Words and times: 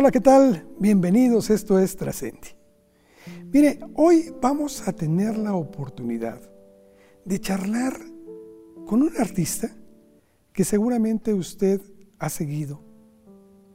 Hola, 0.00 0.12
¿qué 0.12 0.20
tal? 0.20 0.64
Bienvenidos, 0.78 1.50
esto 1.50 1.76
es 1.76 1.96
Trascendi. 1.96 2.50
Mire, 3.52 3.80
hoy 3.96 4.32
vamos 4.40 4.86
a 4.86 4.92
tener 4.92 5.36
la 5.36 5.54
oportunidad 5.54 6.40
de 7.24 7.40
charlar 7.40 7.94
con 8.86 9.02
un 9.02 9.10
artista 9.18 9.74
que 10.52 10.62
seguramente 10.62 11.34
usted 11.34 11.80
ha 12.20 12.28
seguido 12.28 12.80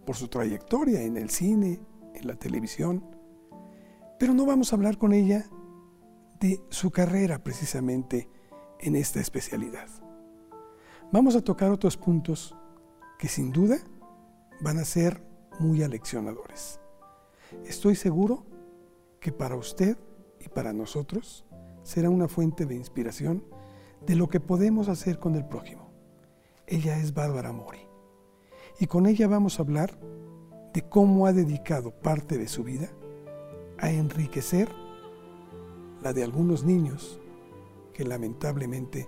por 0.06 0.16
su 0.16 0.30
trayectoria 0.30 1.02
en 1.02 1.18
el 1.18 1.30
cine, 1.30 1.82
en 2.16 2.26
la 2.26 2.36
televisión, 2.36 3.04
pero 4.18 4.34
no 4.34 4.46
vamos 4.46 4.72
a 4.72 4.78
hablar 4.78 4.98
con 4.98 5.12
ella 5.12 5.46
de 6.40 6.62
su 6.70 6.90
carrera 6.90 7.44
precisamente 7.44 8.30
en 8.80 8.96
esta 8.96 9.20
especialidad. 9.20 9.90
Vamos 11.12 11.36
a 11.36 11.42
tocar 11.42 11.70
otros 11.70 11.98
puntos 11.98 12.56
que 13.20 13.28
sin 13.28 13.52
duda 13.52 13.78
van 14.62 14.78
a 14.78 14.86
ser 14.86 15.33
muy 15.60 15.84
aleccionadores. 15.84 16.80
Estoy 17.66 17.96
seguro 17.96 18.46
que 19.20 19.32
para 19.32 19.56
usted 19.56 19.98
y 20.40 20.50
para 20.50 20.74
nosotros 20.74 21.46
será 21.84 22.10
una 22.10 22.28
fuente 22.28 22.66
de 22.66 22.76
inspiración 22.76 23.44
de 24.06 24.16
lo 24.16 24.28
que 24.28 24.40
podemos 24.40 24.90
hacer 24.90 25.20
con 25.20 25.36
el 25.36 25.46
prójimo. 25.46 25.92
Ella 26.68 26.98
es 26.98 27.14
Bárbara 27.14 27.52
Mori. 27.52 27.88
Y 28.80 28.88
con 28.88 29.06
ella 29.06 29.28
vamos 29.28 29.60
a 29.60 29.64
hablar 29.64 30.00
de 30.74 30.82
cómo 30.82 31.28
ha 31.28 31.34
dedicado 31.34 31.92
parte 31.92 32.38
de 32.38 32.48
su 32.48 32.64
vida 32.64 32.90
a 33.78 33.92
enriquecer 33.92 34.70
la 36.02 36.14
de 36.14 36.24
algunos 36.24 36.64
niños 36.64 37.20
que 37.94 38.04
lamentablemente 38.04 39.08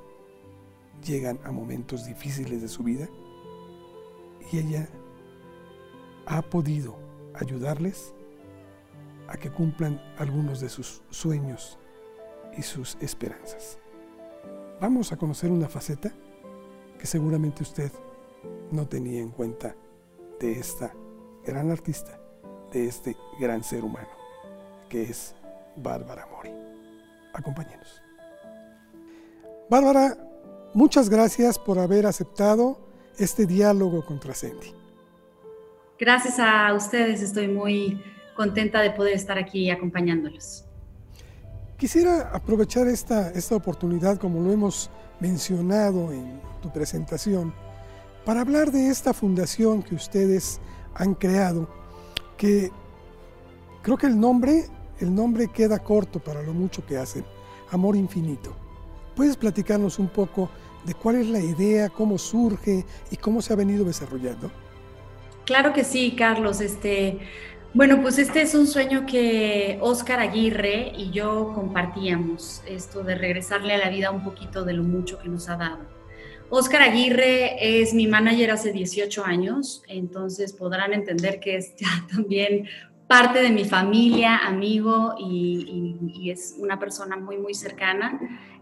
llegan 1.03 1.39
a 1.43 1.51
momentos 1.51 2.05
difíciles 2.05 2.61
de 2.61 2.67
su 2.67 2.83
vida 2.83 3.09
y 4.51 4.59
ella 4.59 4.87
ha 6.25 6.41
podido 6.41 6.97
ayudarles 7.33 8.13
a 9.27 9.37
que 9.37 9.51
cumplan 9.51 10.01
algunos 10.17 10.59
de 10.59 10.69
sus 10.69 11.01
sueños 11.09 11.77
y 12.57 12.61
sus 12.61 12.97
esperanzas. 13.01 13.79
Vamos 14.79 15.11
a 15.11 15.17
conocer 15.17 15.51
una 15.51 15.67
faceta 15.67 16.11
que 16.99 17.07
seguramente 17.07 17.63
usted 17.63 17.91
no 18.71 18.87
tenía 18.87 19.21
en 19.21 19.29
cuenta 19.29 19.75
de 20.39 20.51
esta 20.53 20.93
gran 21.45 21.71
artista, 21.71 22.19
de 22.71 22.87
este 22.87 23.15
gran 23.39 23.63
ser 23.63 23.83
humano, 23.83 24.09
que 24.89 25.03
es 25.03 25.35
Bárbara 25.75 26.27
Mori. 26.27 26.51
Acompáñenos. 27.33 28.01
Bárbara, 29.69 30.17
muchas 30.73 31.09
gracias 31.09 31.57
por 31.57 31.79
haber 31.79 32.05
aceptado 32.05 32.77
este 33.17 33.45
diálogo 33.45 34.05
con 34.05 34.19
Trascendi. 34.19 34.84
Gracias 35.97 36.39
a 36.39 36.73
ustedes, 36.73 37.21
estoy 37.21 37.47
muy 37.47 38.03
contenta 38.35 38.81
de 38.81 38.91
poder 38.91 39.13
estar 39.13 39.37
aquí 39.37 39.69
acompañándolos. 39.69 40.65
Quisiera 41.77 42.31
aprovechar 42.33 42.87
esta, 42.87 43.31
esta 43.31 43.55
oportunidad, 43.55 44.17
como 44.17 44.41
lo 44.41 44.51
hemos 44.51 44.89
mencionado 45.21 46.11
en 46.11 46.41
tu 46.61 46.71
presentación, 46.71 47.53
para 48.25 48.41
hablar 48.41 48.71
de 48.71 48.89
esta 48.89 49.13
fundación 49.13 49.83
que 49.83 49.95
ustedes 49.95 50.59
han 50.95 51.13
creado, 51.13 51.69
que 52.35 52.71
creo 53.81 53.97
que 53.97 54.07
el 54.07 54.19
nombre, 54.19 54.65
el 54.99 55.15
nombre 55.15 55.47
queda 55.47 55.79
corto 55.79 56.19
para 56.19 56.41
lo 56.41 56.53
mucho 56.53 56.85
que 56.85 56.97
hacen, 56.97 57.23
Amor 57.71 57.95
Infinito. 57.95 58.53
¿Puedes 59.15 59.37
platicarnos 59.37 59.97
un 59.97 60.09
poco 60.09 60.49
de 60.85 60.93
cuál 60.93 61.15
es 61.15 61.27
la 61.27 61.39
idea, 61.39 61.87
cómo 61.87 62.17
surge 62.17 62.85
y 63.11 63.15
cómo 63.15 63.41
se 63.41 63.53
ha 63.53 63.55
venido 63.55 63.85
desarrollando? 63.85 64.51
Claro 65.45 65.73
que 65.73 65.83
sí, 65.83 66.15
Carlos. 66.17 66.59
Este, 66.59 67.19
bueno, 67.73 68.01
pues 68.01 68.17
este 68.17 68.41
es 68.41 68.55
un 68.55 68.67
sueño 68.67 69.05
que 69.05 69.77
Oscar 69.81 70.19
Aguirre 70.19 70.91
y 70.97 71.11
yo 71.11 71.51
compartíamos, 71.53 72.63
esto 72.67 73.03
de 73.03 73.15
regresarle 73.15 73.73
a 73.73 73.77
la 73.77 73.89
vida 73.89 74.11
un 74.11 74.23
poquito 74.23 74.63
de 74.63 74.73
lo 74.73 74.83
mucho 74.83 75.19
que 75.19 75.29
nos 75.29 75.47
ha 75.49 75.57
dado. 75.57 75.79
Oscar 76.49 76.83
Aguirre 76.83 77.81
es 77.81 77.93
mi 77.93 78.07
manager 78.07 78.51
hace 78.51 78.71
18 78.71 79.25
años, 79.25 79.83
entonces 79.87 80.53
podrán 80.53 80.93
entender 80.93 81.39
que 81.39 81.57
es 81.57 81.75
ya 81.75 82.05
también 82.11 82.67
parte 83.07 83.39
de 83.41 83.51
mi 83.51 83.65
familia, 83.65 84.37
amigo 84.37 85.13
y, 85.19 85.97
y 86.15 86.31
es 86.31 86.55
una 86.57 86.79
persona 86.79 87.17
muy, 87.17 87.37
muy 87.37 87.53
cercana 87.53 88.19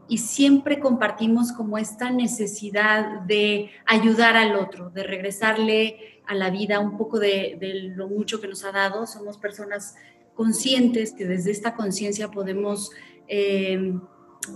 y 0.08 0.18
siempre 0.18 0.80
compartimos 0.80 1.54
como 1.54 1.78
esta 1.78 2.10
necesidad 2.10 3.22
de 3.22 3.72
ayudar 3.86 4.36
al 4.36 4.56
otro, 4.56 4.90
de 4.90 5.04
regresarle 5.04 6.13
a 6.28 6.36
la 6.36 6.50
vida 6.50 6.80
un 6.80 6.98
poco 6.98 7.20
de, 7.20 7.58
lo 7.96 8.08
mucho 8.08 8.42
que 8.42 8.48
nos 8.48 8.64
ha 8.64 8.72
dado. 8.72 9.06
Somos 9.06 9.38
personas 9.38 9.96
conscientes 10.36 11.14
que 11.14 11.26
desde 11.26 11.52
esta 11.52 11.76
conciencia 11.76 12.30
podemos 12.30 12.92
eh, 13.28 13.94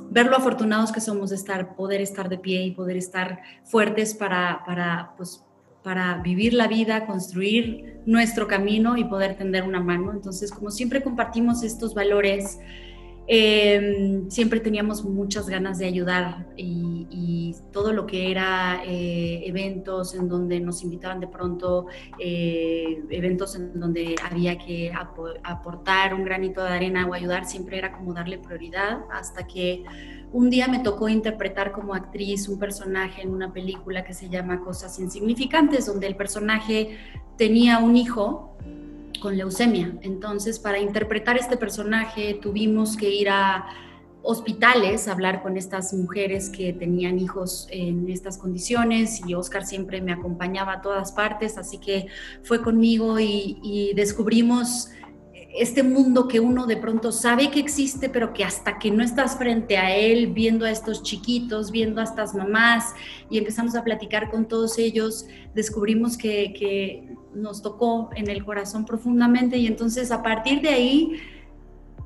ver 0.10 0.26
lo 0.28 0.38
afortunados 0.38 0.92
que 0.92 1.02
somos 1.02 1.30
de 1.30 1.36
estar, 1.36 1.76
poder 1.76 2.02
estar 2.02 2.30
de 2.30 2.38
pie 2.38 2.64
y 2.64 2.72
poder 2.72 2.98
estar 2.98 3.42
fuertes 3.64 4.14
para, 4.14 4.64
para, 4.66 5.14
pues, 5.18 5.44
para 5.84 6.22
vivir 6.22 6.54
la 6.54 6.68
vida, 6.68 7.06
construir 7.06 8.02
nuestro 8.06 8.48
camino 8.48 8.98
y 8.98 9.06
poder 9.06 9.38
tender 9.38 9.64
una 9.64 9.80
mano. 9.80 10.12
Entonces, 10.12 10.52
como 10.52 10.72
siempre 10.72 11.04
compartimos 11.04 11.64
estos 11.64 11.94
valores, 11.94 12.60
Em, 13.30 14.30
siempre 14.30 14.62
teníamos 14.62 15.04
muchas 15.04 15.50
ganas 15.50 15.78
de 15.80 15.86
ayudar 15.86 16.48
y, 16.56 16.86
todo 17.72 17.94
lo 17.94 18.08
que 18.08 18.32
era 18.32 18.82
eh, 18.86 19.44
eventos 19.46 20.16
en 20.16 20.28
donde 20.28 20.60
nos 20.60 20.84
invitaban 20.84 21.20
de 21.20 21.28
pronto, 21.28 21.88
eh, 22.20 23.04
eventos 23.10 23.56
en 23.56 23.80
donde 23.80 24.16
había 24.24 24.58
que 24.58 24.92
aportar 25.44 26.14
un 26.16 26.24
granito 26.24 26.64
de 26.64 26.70
arena 26.70 27.06
o 27.06 27.14
ayudar, 27.14 27.46
siempre 27.46 27.78
era 27.78 27.92
como 27.92 28.14
darle 28.14 28.40
prioridad 28.40 29.02
hasta 29.12 29.46
que 29.46 29.84
un 30.32 30.50
día 30.50 30.68
me 30.68 30.80
tocó 30.80 31.08
interpretar 31.08 31.72
como 31.72 31.94
actriz 31.94 32.50
un 32.50 32.58
personaje 32.58 33.22
en 33.22 33.30
una 33.30 33.54
película 33.54 34.04
que 34.04 34.14
se 34.14 34.28
llama 34.28 34.62
Cosas 34.62 35.00
Insignificantes, 35.00 35.86
donde 35.86 36.08
el 36.08 36.16
personaje 36.16 36.98
tenía 37.38 37.78
un 37.80 37.96
hijo 37.96 38.58
con 39.20 39.38
leucemia. 39.38 39.98
Entonces, 40.02 40.60
para 40.60 40.80
interpretar 40.80 41.38
este 41.38 41.58
personaje 41.58 42.40
tuvimos 42.42 42.98
que 42.98 43.10
ir 43.10 43.30
a 43.30 43.66
hospitales 44.24 45.08
a 45.08 45.14
hablar 45.14 45.42
con 45.42 45.56
estas 45.56 45.94
mujeres 45.94 46.50
que 46.50 46.74
tenían 46.74 47.18
hijos 47.18 47.68
en 47.72 48.10
estas 48.10 48.38
condiciones 48.38 49.22
y 49.26 49.34
Oscar 49.34 49.66
siempre 49.66 50.02
me 50.02 50.12
acompañaba 50.12 50.74
a 50.74 50.82
todas 50.82 51.14
partes, 51.14 51.58
así 51.58 51.78
que 51.78 52.08
fue 52.44 52.62
conmigo 52.62 53.20
y, 53.20 53.58
y 53.64 53.94
descubrimos 53.94 54.90
este 55.58 55.82
mundo 55.82 56.28
que 56.28 56.40
uno 56.40 56.68
de 56.68 56.78
pronto 56.78 57.12
sabe 57.12 57.50
que 57.50 57.60
existe, 57.60 58.10
pero 58.10 58.32
que 58.34 58.44
hasta 58.44 58.78
que 58.78 58.92
no 58.92 59.04
estás 59.04 59.38
frente 59.38 59.78
a 59.78 59.96
él, 59.96 60.28
viendo 60.34 60.66
a 60.66 60.72
estos 60.72 61.02
chiquitos, 61.02 61.72
viendo 61.72 62.00
a 62.00 62.04
estas 62.04 62.36
mamás, 62.36 62.94
y 63.30 63.38
empezamos 63.38 63.76
a 63.76 63.84
platicar 63.84 64.30
con 64.30 64.48
todos 64.48 64.78
ellos, 64.78 65.26
descubrimos 65.56 66.18
que, 66.18 67.16
nos 67.34 67.62
tocó 67.62 68.10
en 68.16 68.30
el 68.32 68.44
corazón 68.44 68.84
profundamente 68.84 69.58
y 69.58 69.68
entonces 69.68 70.10
a 70.10 70.24
partir 70.24 70.60
de 70.62 70.70
ahí 70.70 71.22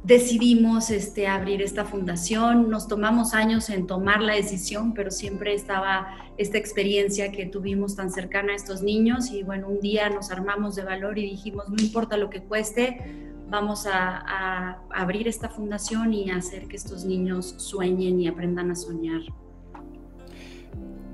decidimos 0.03 0.89
este, 0.89 1.25
abrir 1.25 1.61
esta 1.61 1.85
fundación. 1.85 2.69
Nos 2.69 2.89
tomamos 2.89 3.33
años 3.33 3.69
en 3.69 3.87
tomar 3.87 4.19
la 4.19 4.33
decisión, 4.33 4.93
pero 4.93 5.09
siempre 5.09 5.53
estaba 5.53 6.17
esta 6.37 6.57
experiencia 6.57 7.31
que 7.31 7.45
tuvimos 7.45 7.95
tan 7.95 8.11
cercana 8.11 8.51
a 8.51 8.55
estos 8.57 8.81
niños 8.81 9.31
y 9.31 9.43
bueno, 9.43 9.69
un 9.69 9.79
día 9.79 10.09
nos 10.09 10.31
armamos 10.31 10.75
de 10.75 10.83
valor 10.83 11.17
y 11.17 11.21
dijimos, 11.21 11.69
no 11.69 11.81
importa 11.81 12.17
lo 12.17 12.29
que 12.29 12.41
cueste, 12.41 13.30
vamos 13.51 13.85
a, 13.85 14.79
abrir 14.89 15.27
esta 15.27 15.49
fundación 15.49 16.13
y 16.13 16.31
hacer 16.31 16.67
que 16.67 16.77
estos 16.77 17.05
niños 17.05 17.53
sueñen 17.57 18.19
y 18.19 18.27
aprendan 18.27 18.71
a 18.71 18.75
soñar. 18.75 19.21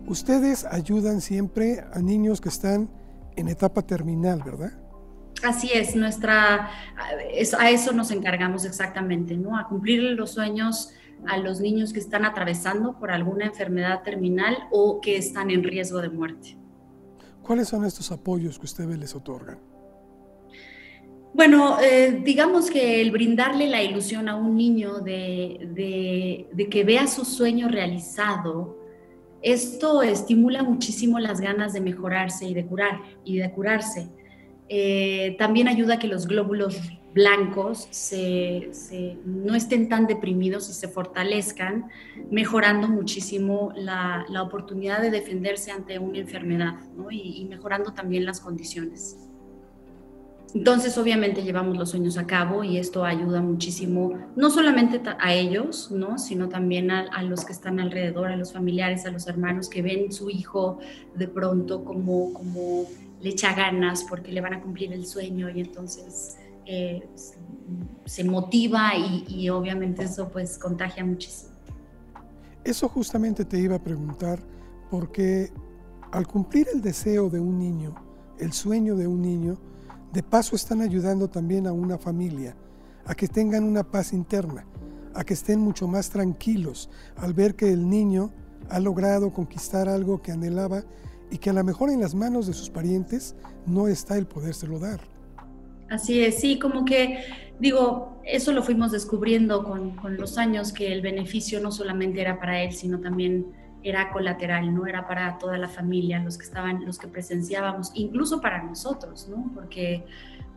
Ustedes 0.05 0.63
ayudan 0.65 1.19
siempre 1.19 1.83
a 1.91 1.99
niños 1.99 2.39
que 2.39 2.49
están 2.49 2.89
en 3.35 3.49
etapa 3.49 3.81
terminal, 3.81 4.41
¿verdad? 4.45 4.71
Así 5.43 5.69
es, 5.73 5.95
nuestra, 5.95 6.69
a 7.59 7.69
eso 7.69 7.91
nos 7.91 8.11
encargamos 8.11 8.65
exactamente, 8.65 9.35
¿no? 9.35 9.57
A 9.57 9.67
cumplir 9.67 10.01
los 10.01 10.31
sueños 10.31 10.93
a 11.25 11.37
los 11.37 11.59
niños 11.59 11.93
que 11.93 11.99
están 11.99 12.25
atravesando 12.25 12.99
por 12.99 13.11
alguna 13.11 13.45
enfermedad 13.45 14.03
terminal 14.03 14.55
o 14.71 15.01
que 15.01 15.17
están 15.17 15.49
en 15.49 15.63
riesgo 15.63 15.99
de 16.01 16.09
muerte. 16.09 16.57
¿Cuáles 17.41 17.67
son 17.69 17.85
estos 17.85 18.11
apoyos 18.11 18.59
que 18.59 18.65
ustedes 18.65 18.97
les 18.97 19.15
otorgan? 19.15 19.57
Bueno, 21.37 21.79
eh, 21.79 22.19
digamos 22.25 22.71
que 22.71 22.99
el 22.99 23.11
brindarle 23.11 23.67
la 23.67 23.83
ilusión 23.83 24.27
a 24.27 24.35
un 24.35 24.57
niño 24.57 25.01
de, 25.01 26.47
que 26.71 26.83
vea 26.83 27.05
su 27.05 27.25
sueño 27.25 27.67
realizado, 27.67 28.75
esto 29.43 30.01
estimula 30.01 30.63
muchísimo 30.63 31.19
las 31.19 31.39
ganas 31.39 31.73
de 31.73 31.81
mejorarse 31.81 32.45
y 32.45 32.55
de 32.55 32.65
curar 32.65 33.01
y 33.23 33.37
de 33.37 33.51
curarse. 33.51 34.07
Eh, 34.67 35.35
también 35.37 35.67
ayuda 35.67 35.93
a 35.93 35.99
que 35.99 36.07
los 36.07 36.25
glóbulos 36.25 36.81
blancos 37.13 37.87
no 39.23 39.53
estén 39.53 39.89
tan 39.89 40.07
deprimidos 40.07 40.71
y 40.71 40.73
se 40.73 40.87
fortalezcan, 40.87 41.87
mejorando 42.31 42.87
muchísimo 42.87 43.73
la, 43.75 44.25
oportunidad 44.41 45.03
de 45.03 45.11
defenderse 45.11 45.69
ante 45.69 45.99
una 45.99 46.17
enfermedad 46.17 46.79
y 47.11 47.45
mejorando 47.45 47.93
también 47.93 48.25
las 48.25 48.39
condiciones. 48.39 49.26
Entonces, 50.53 50.97
obviamente 50.97 51.43
llevamos 51.43 51.77
los 51.77 51.89
sueños 51.89 52.17
a 52.17 52.25
cabo 52.25 52.63
y 52.63 52.77
esto 52.77 53.03
ayuda 53.03 53.41
muchísimo, 53.41 54.13
no 54.35 54.49
solamente 54.49 55.01
a 55.19 55.33
ellos, 55.33 55.91
¿no? 55.91 56.17
sino 56.17 56.47
también 56.47 56.89
a, 56.89 57.21
los 57.23 57.43
que 57.43 57.51
están 57.51 57.79
alrededor, 57.79 58.27
a 58.27 58.37
los 58.37 58.53
familiares, 58.53 59.05
a 59.05 59.11
los 59.11 59.27
hermanos 59.27 59.69
que 59.69 59.81
ven 59.81 60.11
su 60.11 60.29
hijo 60.29 60.79
de 61.15 61.27
pronto 61.27 61.83
como, 61.83 62.33
como 62.33 62.85
le 63.19 63.29
echa 63.29 63.53
ganas 63.53 64.05
porque 64.09 64.31
le 64.31 64.39
van 64.39 64.53
a 64.53 64.61
cumplir 64.61 64.93
el 64.93 65.05
sueño 65.05 65.49
y 65.49 65.59
entonces 65.59 66.37
eh, 66.65 67.07
se 68.05 68.23
motiva 68.23 68.95
y, 68.95 69.25
y 69.27 69.49
obviamente 69.49 70.03
eso 70.03 70.29
pues 70.29 70.57
contagia 70.57 71.03
muchísimo. 71.03 71.51
Eso 72.63 72.87
justamente 72.87 73.43
te 73.43 73.59
iba 73.59 73.75
a 73.75 73.83
preguntar 73.83 74.39
porque 74.89 75.51
al 76.11 76.25
cumplir 76.25 76.67
el 76.73 76.81
deseo 76.81 77.29
de 77.29 77.39
un 77.39 77.59
niño, 77.59 77.95
el 78.39 78.53
sueño 78.53 78.95
de 78.95 79.07
un 79.07 79.21
niño, 79.21 79.57
de 80.13 80.23
paso 80.23 80.55
están 80.55 80.81
ayudando 80.81 81.29
también 81.29 81.67
a 81.67 81.73
una 81.73 81.97
familia 81.97 82.55
a 83.05 83.15
que 83.15 83.27
tengan 83.27 83.63
una 83.63 83.83
paz 83.83 84.13
interna, 84.13 84.65
a 85.13 85.23
que 85.23 85.33
estén 85.33 85.59
mucho 85.59 85.87
más 85.87 86.09
tranquilos 86.09 86.89
al 87.15 87.33
ver 87.33 87.55
que 87.55 87.71
el 87.71 87.89
niño 87.89 88.31
ha 88.69 88.79
logrado 88.79 89.31
conquistar 89.31 89.87
algo 89.87 90.21
que 90.21 90.31
anhelaba 90.31 90.83
y 91.31 91.37
que 91.37 91.49
a 91.49 91.53
lo 91.53 91.63
mejor 91.63 91.89
en 91.89 92.01
las 92.01 92.15
manos 92.15 92.47
de 92.47 92.53
sus 92.53 92.69
parientes 92.69 93.35
no 93.65 93.87
está 93.87 94.17
el 94.17 94.27
podérselo 94.27 94.79
dar. 94.79 94.99
Así 95.89 96.19
es, 96.19 96.39
sí, 96.39 96.59
como 96.59 96.83
que 96.83 97.19
digo, 97.59 98.21
eso 98.25 98.51
lo 98.51 98.61
fuimos 98.61 98.91
descubriendo 98.91 99.63
con, 99.63 99.95
con 99.95 100.17
los 100.17 100.37
años, 100.37 100.73
que 100.73 100.91
el 100.91 101.01
beneficio 101.01 101.61
no 101.61 101.71
solamente 101.71 102.21
era 102.21 102.39
para 102.39 102.61
él, 102.61 102.73
sino 102.73 102.99
también 102.99 103.47
era 103.83 104.11
colateral, 104.11 104.73
no 104.73 104.85
era 104.85 105.07
para 105.07 105.37
toda 105.37 105.57
la 105.57 105.67
familia, 105.67 106.19
los 106.19 106.37
que 106.37 106.45
estaban, 106.45 106.85
los 106.85 106.97
que 106.97 107.07
presenciábamos, 107.07 107.91
incluso 107.93 108.41
para 108.41 108.63
nosotros, 108.63 109.27
¿no? 109.29 109.51
Porque 109.53 110.05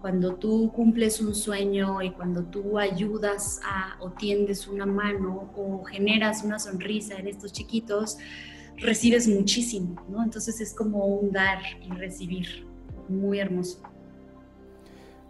cuando 0.00 0.34
tú 0.37 0.72
cumples 0.72 1.20
un 1.20 1.34
sueño 1.34 2.00
y 2.02 2.11
cuando 2.11 2.44
tú 2.44 2.78
ayudas 2.78 3.61
a, 3.64 3.96
o 4.00 4.11
tiendes 4.11 4.67
una 4.67 4.87
mano 4.87 5.52
o 5.55 5.84
generas 5.84 6.43
una 6.43 6.58
sonrisa 6.58 7.17
en 7.17 7.28
estos 7.28 7.52
chiquitos, 7.52 8.17
recibes 8.78 9.28
muchísimo, 9.28 10.02
¿no? 10.08 10.23
Entonces 10.23 10.61
es 10.61 10.75
como 10.75 11.05
un 11.05 11.31
dar 11.31 11.58
y 11.82 11.90
recibir, 11.90 12.66
muy 13.08 13.38
hermoso. 13.38 13.82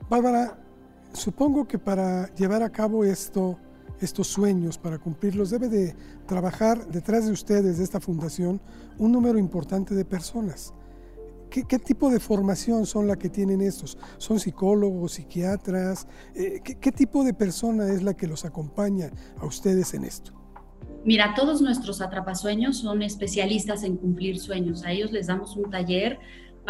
Bárbara, 0.09 0.59
supongo 1.13 1.67
que 1.67 1.79
para 1.79 2.33
llevar 2.35 2.63
a 2.63 2.71
cabo 2.71 3.05
esto, 3.05 3.59
estos 4.01 4.29
sueños, 4.29 4.79
para 4.79 4.99
cumplirlos, 4.99 5.51
debe 5.51 5.69
de 5.69 5.95
trabajar 6.27 6.87
detrás 6.89 7.27
de 7.27 7.33
ustedes, 7.33 7.79
de 7.79 7.85
esta 7.85 8.01
fundación, 8.01 8.61
un 8.99 9.13
número 9.13 9.39
importante 9.39 9.95
de 9.95 10.05
personas. 10.05 10.75
¿Qué, 11.51 11.79
tipo 11.81 12.11
de 12.11 12.21
formación 12.21 12.87
son 12.87 13.09
la 13.09 13.17
que 13.17 13.29
tienen 13.29 13.61
estos? 13.61 13.99
¿Son 14.19 14.39
psicólogos, 14.39 15.13
psiquiatras? 15.13 16.07
Eh, 16.33 16.61
¿qué, 16.63 16.93
tipo 16.93 17.25
de 17.25 17.35
persona 17.35 17.93
es 17.93 18.05
la 18.05 18.15
que 18.15 18.29
los 18.29 18.45
acompaña 18.45 19.11
a 19.37 19.47
ustedes 19.47 19.93
en 19.95 20.05
esto? 20.05 20.33
Mira, 21.05 21.35
todos 21.35 21.61
nuestros 21.61 22.01
atrapasueños 22.01 22.79
son 22.79 23.03
especialistas 23.03 23.83
en 23.83 23.97
cumplir 23.97 24.39
sueños. 24.39 24.85
A 24.85 24.93
ellos 24.93 25.11
les 25.11 25.27
damos 25.27 25.57
un 25.57 25.71
taller 25.71 26.21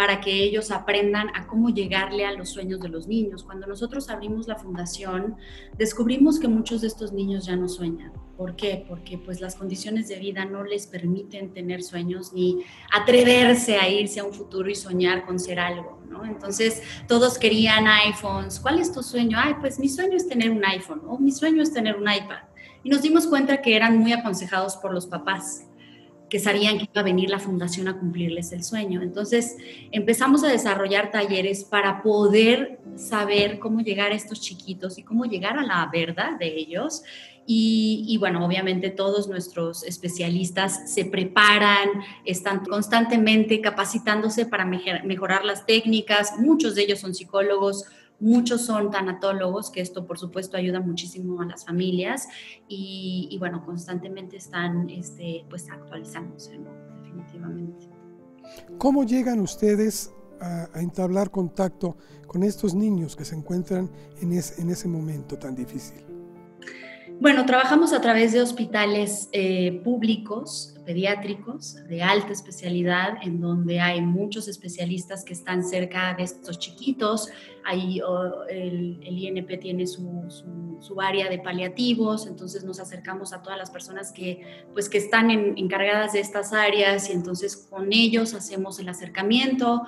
para 0.00 0.18
que 0.18 0.32
ellos 0.32 0.70
aprendan 0.70 1.28
a 1.34 1.46
cómo 1.46 1.68
llegarle 1.68 2.24
a 2.24 2.32
los 2.32 2.48
sueños 2.48 2.80
de 2.80 2.88
los 2.88 3.06
niños. 3.06 3.44
Cuando 3.44 3.66
nosotros 3.66 4.08
abrimos 4.08 4.48
la 4.48 4.56
fundación, 4.56 5.36
descubrimos 5.76 6.40
que 6.40 6.48
muchos 6.48 6.80
de 6.80 6.86
estos 6.86 7.12
niños 7.12 7.44
ya 7.44 7.54
no 7.54 7.68
sueñan. 7.68 8.10
¿Por 8.38 8.56
qué? 8.56 8.82
Porque 8.88 9.18
pues 9.18 9.42
las 9.42 9.56
condiciones 9.56 10.08
de 10.08 10.18
vida 10.18 10.46
no 10.46 10.64
les 10.64 10.86
permiten 10.86 11.52
tener 11.52 11.82
sueños 11.82 12.32
ni 12.32 12.64
atreverse 12.90 13.76
a 13.76 13.90
irse 13.90 14.20
a 14.20 14.24
un 14.24 14.32
futuro 14.32 14.70
y 14.70 14.74
soñar 14.74 15.26
con 15.26 15.38
ser 15.38 15.60
algo. 15.60 16.00
Entonces, 16.24 16.82
todos 17.06 17.36
querían 17.36 17.86
iPhones. 17.86 18.58
¿Cuál 18.58 18.78
es 18.78 18.90
tu 18.94 19.02
sueño? 19.02 19.36
Ay, 19.38 19.56
pues 19.60 19.78
mi 19.78 19.90
sueño 19.90 20.16
es 20.16 20.26
tener 20.26 20.50
un 20.50 20.64
iPhone 20.64 21.02
o 21.06 21.18
mi 21.18 21.30
sueño 21.30 21.62
es 21.62 21.74
tener 21.74 21.96
un 21.96 22.10
iPad. 22.10 22.44
Y 22.82 22.88
nos 22.88 23.02
dimos 23.02 23.26
cuenta 23.26 23.60
que 23.60 23.76
eran 23.76 23.98
muy 23.98 24.14
aconsejados 24.14 24.78
por 24.78 24.94
los 24.94 25.06
papás 25.06 25.66
que 26.30 26.38
sabían 26.38 26.78
que 26.78 26.84
iba 26.84 27.00
a 27.00 27.04
venir 27.04 27.28
la 27.28 27.38
fundación 27.38 27.88
a 27.88 27.98
cumplirles 27.98 28.52
el 28.52 28.64
sueño. 28.64 29.02
Entonces 29.02 29.56
empezamos 29.90 30.42
a 30.44 30.48
desarrollar 30.48 31.10
talleres 31.10 31.64
para 31.64 32.02
poder 32.02 32.78
saber 32.96 33.58
cómo 33.58 33.80
llegar 33.80 34.12
a 34.12 34.14
estos 34.14 34.40
chiquitos 34.40 34.96
y 34.96 35.02
cómo 35.02 35.26
llegar 35.26 35.58
a 35.58 35.62
la 35.62 35.90
verdad 35.92 36.38
de 36.38 36.56
ellos. 36.56 37.02
Y, 37.52 38.16
bueno, 38.20 38.46
obviamente 38.46 38.90
todos 38.90 39.26
nuestros 39.26 39.82
especialistas 39.82 40.94
se 40.94 41.04
preparan, 41.04 41.88
están 42.24 42.64
constantemente 42.64 43.60
capacitándose 43.60 44.46
para 44.46 44.64
mejorar 44.64 45.44
las 45.44 45.66
técnicas, 45.66 46.38
muchos 46.38 46.76
de 46.76 46.82
ellos 46.82 47.00
son 47.00 47.12
psicólogos, 47.12 47.86
Muchos 48.20 48.60
son 48.60 48.90
tanatólogos, 48.90 49.70
que 49.70 49.80
esto 49.80 50.06
por 50.06 50.18
supuesto 50.18 50.56
ayuda 50.56 50.80
muchísimo 50.80 51.40
a 51.40 51.46
las 51.46 51.64
familias 51.64 52.28
y, 52.68 53.34
bueno, 53.38 53.64
constantemente 53.64 54.36
están 54.36 54.90
este, 54.90 55.46
pues 55.48 55.70
actualizándose, 55.70 56.60
definitivamente. 57.02 57.88
¿Cómo 58.78 59.04
llegan 59.04 59.40
ustedes 59.40 60.12
a, 60.40 60.68
entablar 60.80 61.30
contacto 61.30 61.96
con 62.26 62.42
estos 62.42 62.74
niños 62.74 63.16
que 63.16 63.24
se 63.24 63.34
encuentran 63.34 63.90
en, 64.20 64.32
en 64.32 64.70
ese 64.70 64.86
momento 64.86 65.38
tan 65.38 65.54
difícil? 65.54 66.04
Bueno, 67.20 67.44
trabajamos 67.44 67.92
a 67.92 68.00
través 68.00 68.32
de 68.32 68.40
hospitales 68.40 69.28
eh, 69.32 69.82
públicos, 69.84 70.74
pediátricos, 70.90 71.76
de 71.88 72.02
alta 72.02 72.32
especialidad, 72.32 73.18
en 73.22 73.40
donde 73.40 73.78
hay 73.78 74.00
muchos 74.00 74.48
especialistas 74.48 75.24
que 75.24 75.32
están 75.34 75.62
cerca 75.62 76.14
de 76.14 76.24
estos 76.24 76.58
chiquitos. 76.58 77.28
Ahí 77.64 78.00
el, 78.48 78.98
INP 79.00 79.60
tiene 79.60 79.86
su, 79.86 80.00
área 81.00 81.30
de 81.30 81.38
paliativos, 81.38 82.26
entonces 82.26 82.64
nos 82.64 82.80
acercamos 82.80 83.32
a 83.32 83.40
todas 83.40 83.56
las 83.56 83.70
personas 83.70 84.10
que, 84.10 84.64
pues, 84.72 84.88
que 84.88 84.98
están 84.98 85.30
encargadas 85.30 86.14
de 86.14 86.18
estas 86.18 86.52
áreas 86.52 87.08
y 87.08 87.12
entonces 87.12 87.56
con 87.56 87.92
ellos 87.92 88.34
hacemos 88.34 88.80
el 88.80 88.88
acercamiento 88.88 89.82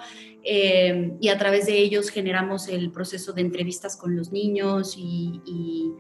eh, 0.45 1.17
y 1.21 1.29
a 1.31 1.37
través 1.37 1.67
de 1.67 1.79
ellos 1.79 2.11
generamos 2.11 2.69
el 2.69 2.93
proceso 2.93 3.33
de 3.33 3.41
entrevistas 3.41 3.97
con 3.97 4.15
los 4.15 4.31
niños 4.31 4.95
y 4.97 5.91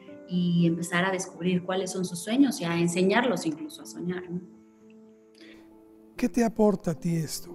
empezar 0.65 1.05
a 1.05 1.11
descubrir 1.11 1.65
cuáles 1.65 1.91
son 1.91 2.05
sus 2.05 2.21
sueños 2.21 2.61
y 2.61 2.65
a 2.65 2.79
enseñarlos 2.79 3.47
incluso 3.47 3.83
a 3.83 3.87
soñar. 3.87 4.23
¿Qué 6.23 6.29
te 6.29 6.45
aporta 6.45 6.93
a 6.93 6.95
ti 6.95 7.17
esto? 7.17 7.51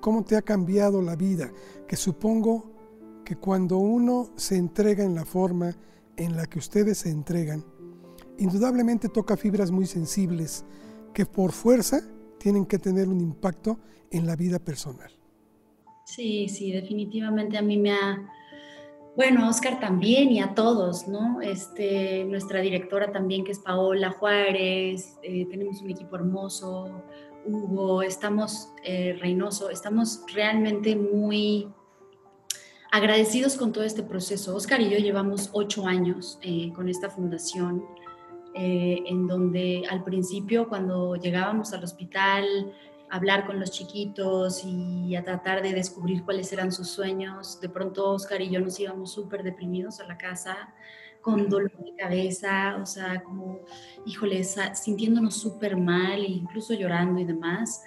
¿Cómo 0.00 0.24
te 0.24 0.34
ha 0.34 0.40
cambiado 0.40 1.02
la 1.02 1.14
vida? 1.14 1.52
Que 1.86 1.94
supongo 1.94 2.72
que 3.22 3.36
cuando 3.36 3.76
uno 3.76 4.30
se 4.34 4.56
entrega 4.56 5.04
en 5.04 5.14
la 5.14 5.26
forma 5.26 5.76
en 6.16 6.34
la 6.34 6.46
que 6.46 6.58
ustedes 6.58 6.96
se 6.96 7.10
entregan, 7.10 7.62
indudablemente 8.38 9.10
toca 9.10 9.36
fibras 9.36 9.70
muy 9.70 9.84
sensibles 9.84 10.64
que 11.12 11.26
por 11.26 11.52
fuerza 11.52 12.00
tienen 12.38 12.64
que 12.64 12.78
tener 12.78 13.10
un 13.10 13.20
impacto 13.20 13.78
en 14.10 14.26
la 14.26 14.36
vida 14.36 14.58
personal. 14.58 15.12
Sí, 16.06 16.48
sí, 16.48 16.72
definitivamente 16.72 17.58
a 17.58 17.62
mí 17.62 17.76
me 17.76 17.92
ha, 17.92 18.26
bueno, 19.18 19.50
Oscar 19.50 19.80
también 19.80 20.30
y 20.30 20.40
a 20.40 20.54
todos, 20.54 21.08
¿no? 21.08 21.42
Este, 21.42 22.24
nuestra 22.24 22.62
directora 22.62 23.12
también, 23.12 23.44
que 23.44 23.52
es 23.52 23.58
Paola 23.58 24.12
Juárez, 24.12 25.18
eh, 25.22 25.44
tenemos 25.50 25.82
un 25.82 25.90
equipo 25.90 26.16
hermoso, 26.16 27.02
Hugo, 27.44 28.02
estamos, 28.02 28.72
eh, 28.84 29.16
Reynoso, 29.20 29.70
estamos 29.70 30.22
realmente 30.32 30.96
muy 30.96 31.68
agradecidos 32.90 33.56
con 33.56 33.72
todo 33.72 33.84
este 33.84 34.02
proceso. 34.02 34.54
Oscar 34.54 34.80
y 34.80 34.90
yo 34.90 34.98
llevamos 34.98 35.50
ocho 35.52 35.86
años 35.86 36.38
eh, 36.42 36.72
con 36.74 36.88
esta 36.88 37.10
fundación, 37.10 37.84
en 38.54 39.26
donde 39.26 39.84
al 39.88 40.04
principio 40.04 40.68
cuando 40.68 41.16
llegábamos 41.16 41.72
al 41.72 41.84
hospital, 41.84 42.74
hablar 43.12 43.46
con 43.46 43.60
los 43.60 43.70
chiquitos 43.70 44.64
y 44.64 45.14
a 45.16 45.22
tratar 45.22 45.62
de 45.62 45.74
descubrir 45.74 46.24
cuáles 46.24 46.50
eran 46.50 46.72
sus 46.72 46.88
sueños. 46.88 47.60
De 47.60 47.68
pronto 47.68 48.10
Oscar 48.10 48.40
y 48.40 48.48
yo 48.48 48.58
nos 48.58 48.80
íbamos 48.80 49.12
súper 49.12 49.42
deprimidos 49.42 50.00
a 50.00 50.06
la 50.06 50.16
casa, 50.16 50.72
con 51.22 51.48
dolor 51.48 51.72
de 51.78 51.94
cabeza, 51.96 52.76
o 52.82 52.84
sea, 52.84 53.22
como, 53.22 53.60
híjole, 54.04 54.44
sintiéndonos 54.44 55.36
súper 55.36 55.76
mal, 55.76 56.24
incluso 56.24 56.74
llorando 56.74 57.20
y 57.20 57.24
demás. 57.24 57.82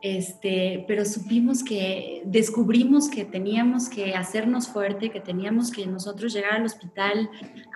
Este, 0.00 0.84
pero 0.88 1.04
supimos 1.04 1.62
que, 1.62 2.22
descubrimos 2.24 3.08
que 3.08 3.24
teníamos 3.24 3.88
que 3.88 4.16
hacernos 4.16 4.66
fuerte, 4.66 5.12
que 5.12 5.20
teníamos 5.20 5.70
que 5.70 5.86
nosotros 5.86 6.32
llegar 6.32 6.54
al 6.54 6.64
hospital 6.64 7.30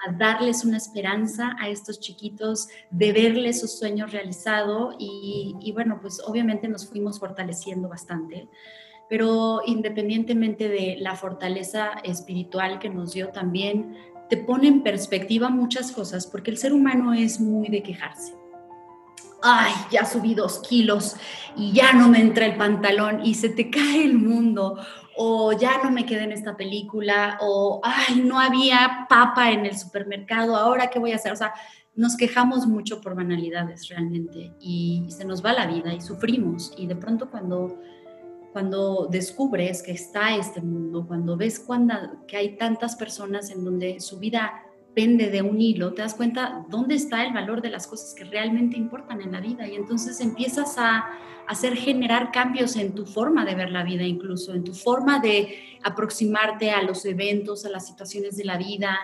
a 0.05 0.13
darles 0.13 0.65
una 0.65 0.79
esperanza 0.79 1.55
a 1.61 1.69
estos 1.69 2.01
chiquitos, 2.01 2.69
de 2.91 3.13
verles 3.13 3.61
sus 3.61 3.79
sueños 3.79 4.11
realizados 4.11 4.97
y, 4.99 5.55
y 5.61 5.71
bueno, 5.71 6.01
pues 6.03 6.21
obviamente 6.27 6.67
nos 6.67 6.89
fuimos 6.89 7.21
fortaleciendo 7.21 7.89
bastante 7.89 8.49
pero 9.09 9.61
independientemente 9.65 10.69
de 10.69 10.97
la 10.99 11.15
fortaleza 11.15 11.93
espiritual 12.03 12.81
que 12.81 12.89
nos 12.89 13.13
dio 13.13 13.29
también, 13.29 13.97
te 14.29 14.37
pone 14.37 14.69
en 14.69 14.83
perspectiva 14.83 15.49
muchas 15.49 15.93
cosas, 15.93 16.27
porque 16.27 16.51
el 16.51 16.59
ser 16.59 16.73
humano 16.73 17.15
es 17.15 17.41
muy 17.41 17.69
de 17.69 17.83
quejarse 17.83 18.35
ay, 19.43 19.73
ya 19.91 20.05
subí 20.05 20.35
dos 20.35 20.59
kilos 20.61 21.17
y 21.57 21.73
ya 21.73 21.93
no 21.93 22.09
me 22.09 22.21
entra 22.21 22.47
el 22.47 22.57
pantalón 22.57 23.25
y 23.25 23.35
se 23.35 23.49
te 23.49 23.71
cae 23.71 24.05
el 24.05 24.19
mundo, 24.19 24.79
o 25.17 25.53
ya 25.53 25.83
no 25.83 25.91
me 25.91 26.05
quedé 26.05 26.25
en 26.25 26.33
esta 26.33 26.57
película, 26.57 27.39
o 27.41 27.81
ay, 27.83 28.21
no 28.21 28.39
había 28.39 29.07
papa 29.09 29.51
en 29.51 29.65
el 29.65 29.77
supermercado, 29.77 30.57
ahora 30.57 30.91
qué 30.91 30.99
voy 30.99 31.13
a 31.13 31.17
hacer. 31.17 31.33
O 31.33 31.37
sea, 31.37 31.55
nos 31.95 32.17
quejamos 32.17 32.67
mucho 32.67 33.01
por 33.01 33.15
banalidades 33.15 33.89
realmente 33.89 34.53
y 34.61 35.07
se 35.09 35.25
nos 35.25 35.45
va 35.45 35.55
la 35.55 35.67
vida 35.67 35.95
y 35.95 36.03
sufrimos 36.03 36.75
y 36.77 36.87
de 36.87 36.97
pronto 36.97 37.31
cuando 37.31 37.81
cuando 38.57 39.07
descubres 39.11 39.83
que 39.83 39.93
está 39.93 40.35
este 40.35 40.63
mundo, 40.63 41.05
cuando 41.07 41.37
ves 41.37 41.61
cuando, 41.61 41.95
que 42.27 42.39
hay 42.39 42.57
tantas 42.57 42.97
personas 42.97 43.51
en 43.51 43.63
donde 43.63 44.01
su 44.01 44.19
vida 44.19 44.63
pende 44.95 45.29
de 45.29 45.43
un 45.43 45.61
hilo, 45.61 45.93
te 45.93 46.01
das 46.01 46.15
cuenta 46.15 46.65
dónde 46.71 46.95
está 46.95 47.23
el 47.27 47.35
valor 47.35 47.61
de 47.61 47.69
las 47.69 47.87
cosas 47.87 48.15
que 48.15 48.25
realmente 48.25 48.79
importan 48.79 49.21
en 49.21 49.33
la 49.33 49.43
vida. 49.43 49.69
Y 49.69 49.75
entonces 49.75 50.23
empiezas 50.23 50.79
a 50.79 51.05
hacer 51.47 51.77
generar 51.77 52.33
cambios 52.33 52.77
en 52.77 52.95
tu 52.95 53.05
forma 53.05 53.45
de 53.45 53.57
ver 53.57 53.71
la 53.71 53.85
vida 53.85 54.05
incluso, 54.05 54.55
en 54.55 54.65
tu 54.65 54.73
forma 54.73 55.19
de 55.19 55.55
aproximarte 55.83 56.71
a 56.71 56.81
los 56.81 57.05
eventos, 57.05 57.67
a 57.67 57.69
las 57.69 57.87
situaciones 57.87 58.39
de 58.39 58.45
la 58.47 58.57
vida. 58.57 58.97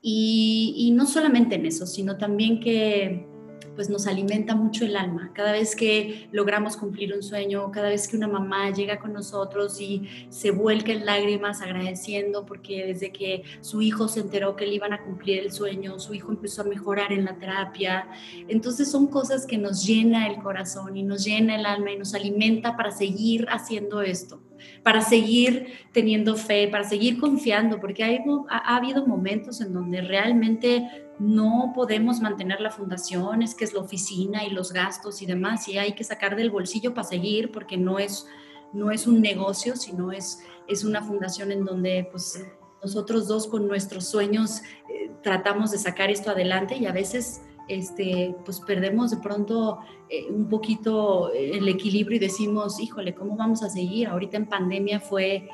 Y, 0.00 0.74
y 0.74 0.90
no 0.92 1.04
solamente 1.04 1.56
en 1.56 1.66
eso, 1.66 1.84
sino 1.84 2.16
también 2.16 2.60
que 2.60 3.28
pues 3.76 3.88
nos 3.88 4.06
alimenta 4.08 4.56
mucho 4.56 4.84
el 4.84 4.96
alma. 4.96 5.30
Cada 5.34 5.52
vez 5.52 5.76
que 5.76 6.28
logramos 6.32 6.76
cumplir 6.76 7.14
un 7.14 7.22
sueño, 7.22 7.70
cada 7.70 7.90
vez 7.90 8.08
que 8.08 8.16
una 8.16 8.26
mamá 8.26 8.70
llega 8.70 8.98
con 8.98 9.12
nosotros 9.12 9.80
y 9.80 10.08
se 10.30 10.50
vuelca 10.50 10.92
en 10.92 11.06
lágrimas 11.06 11.60
agradeciendo 11.60 12.44
porque 12.44 12.86
desde 12.86 13.12
que 13.12 13.44
su 13.60 13.82
hijo 13.82 14.08
se 14.08 14.20
enteró 14.20 14.56
que 14.56 14.66
le 14.66 14.74
iban 14.74 14.92
a 14.92 15.04
cumplir 15.04 15.38
el 15.38 15.52
sueño, 15.52 16.00
su 16.00 16.14
hijo 16.14 16.32
empezó 16.32 16.62
a 16.62 16.64
mejorar 16.64 17.12
en 17.12 17.26
la 17.26 17.36
terapia. 17.36 18.08
Entonces 18.48 18.90
son 18.90 19.06
cosas 19.06 19.46
que 19.46 19.58
nos 19.58 19.86
llena 19.86 20.26
el 20.26 20.42
corazón 20.42 20.96
y 20.96 21.02
nos 21.02 21.24
llena 21.24 21.56
el 21.56 21.66
alma 21.66 21.92
y 21.92 21.98
nos 21.98 22.14
alimenta 22.14 22.76
para 22.76 22.90
seguir 22.90 23.46
haciendo 23.50 24.02
esto 24.02 24.40
para 24.82 25.00
seguir 25.00 25.86
teniendo 25.92 26.36
fe, 26.36 26.68
para 26.68 26.84
seguir 26.84 27.18
confiando, 27.18 27.80
porque 27.80 28.04
ha, 28.04 28.08
ha, 28.48 28.76
habido 28.76 29.06
momentos 29.06 29.60
en 29.60 29.72
donde 29.72 30.00
realmente 30.00 30.88
no 31.18 31.72
podemos 31.74 32.20
mantener 32.20 32.60
la 32.60 32.70
fundación, 32.70 33.42
es 33.42 33.54
que 33.54 33.64
es 33.64 33.72
la 33.72 33.80
oficina 33.80 34.44
y 34.44 34.50
los 34.50 34.72
gastos 34.72 35.22
y 35.22 35.26
demás, 35.26 35.66
y 35.68 35.78
hay 35.78 35.92
que 35.92 36.04
sacar 36.04 36.36
del 36.36 36.50
bolsillo 36.50 36.94
para 36.94 37.08
seguir 37.08 37.50
porque 37.50 37.76
no 37.76 37.98
es, 37.98 38.26
no 38.72 38.90
es 38.90 39.06
un 39.06 39.20
negocio, 39.20 39.76
sino 39.76 40.12
es, 40.12 40.42
es 40.68 40.84
una 40.84 41.02
fundación 41.02 41.52
en 41.52 41.64
donde 41.64 42.08
pues 42.10 42.44
nosotros 42.82 43.26
dos 43.26 43.46
con 43.46 43.66
nuestros 43.66 44.06
sueños 44.06 44.62
eh, 44.88 45.10
tratamos 45.22 45.70
de 45.70 45.78
sacar 45.78 46.10
esto 46.10 46.30
adelante 46.30 46.76
y 46.76 46.86
a 46.86 46.92
veces 46.92 47.42
este, 47.68 48.34
pues 48.44 48.60
perdemos 48.60 49.10
de 49.10 49.16
pronto 49.18 49.78
eh, 50.08 50.26
un 50.30 50.48
poquito 50.48 51.32
el 51.32 51.68
equilibrio 51.68 52.16
y 52.16 52.20
decimos, 52.20 52.80
híjole, 52.80 53.14
¿cómo 53.14 53.36
vamos 53.36 53.62
a 53.62 53.70
seguir? 53.70 54.08
Ahorita 54.08 54.36
en 54.36 54.46
pandemia 54.46 55.00
fue 55.00 55.48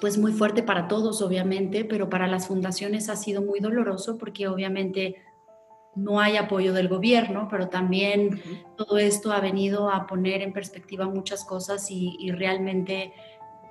pues 0.00 0.18
muy 0.18 0.32
fuerte 0.32 0.64
para 0.64 0.88
todos, 0.88 1.22
obviamente, 1.22 1.84
pero 1.84 2.10
para 2.10 2.26
las 2.26 2.48
fundaciones 2.48 3.08
ha 3.08 3.14
sido 3.14 3.40
muy 3.40 3.60
doloroso 3.60 4.18
porque 4.18 4.48
obviamente 4.48 5.16
no 5.94 6.20
hay 6.20 6.36
apoyo 6.36 6.72
del 6.72 6.88
gobierno, 6.88 7.48
pero 7.50 7.68
también 7.68 8.42
todo 8.76 8.98
esto 8.98 9.30
ha 9.32 9.40
venido 9.40 9.90
a 9.90 10.06
poner 10.06 10.42
en 10.42 10.52
perspectiva 10.52 11.06
muchas 11.06 11.44
cosas 11.44 11.90
y, 11.90 12.30
realmente 12.32 13.12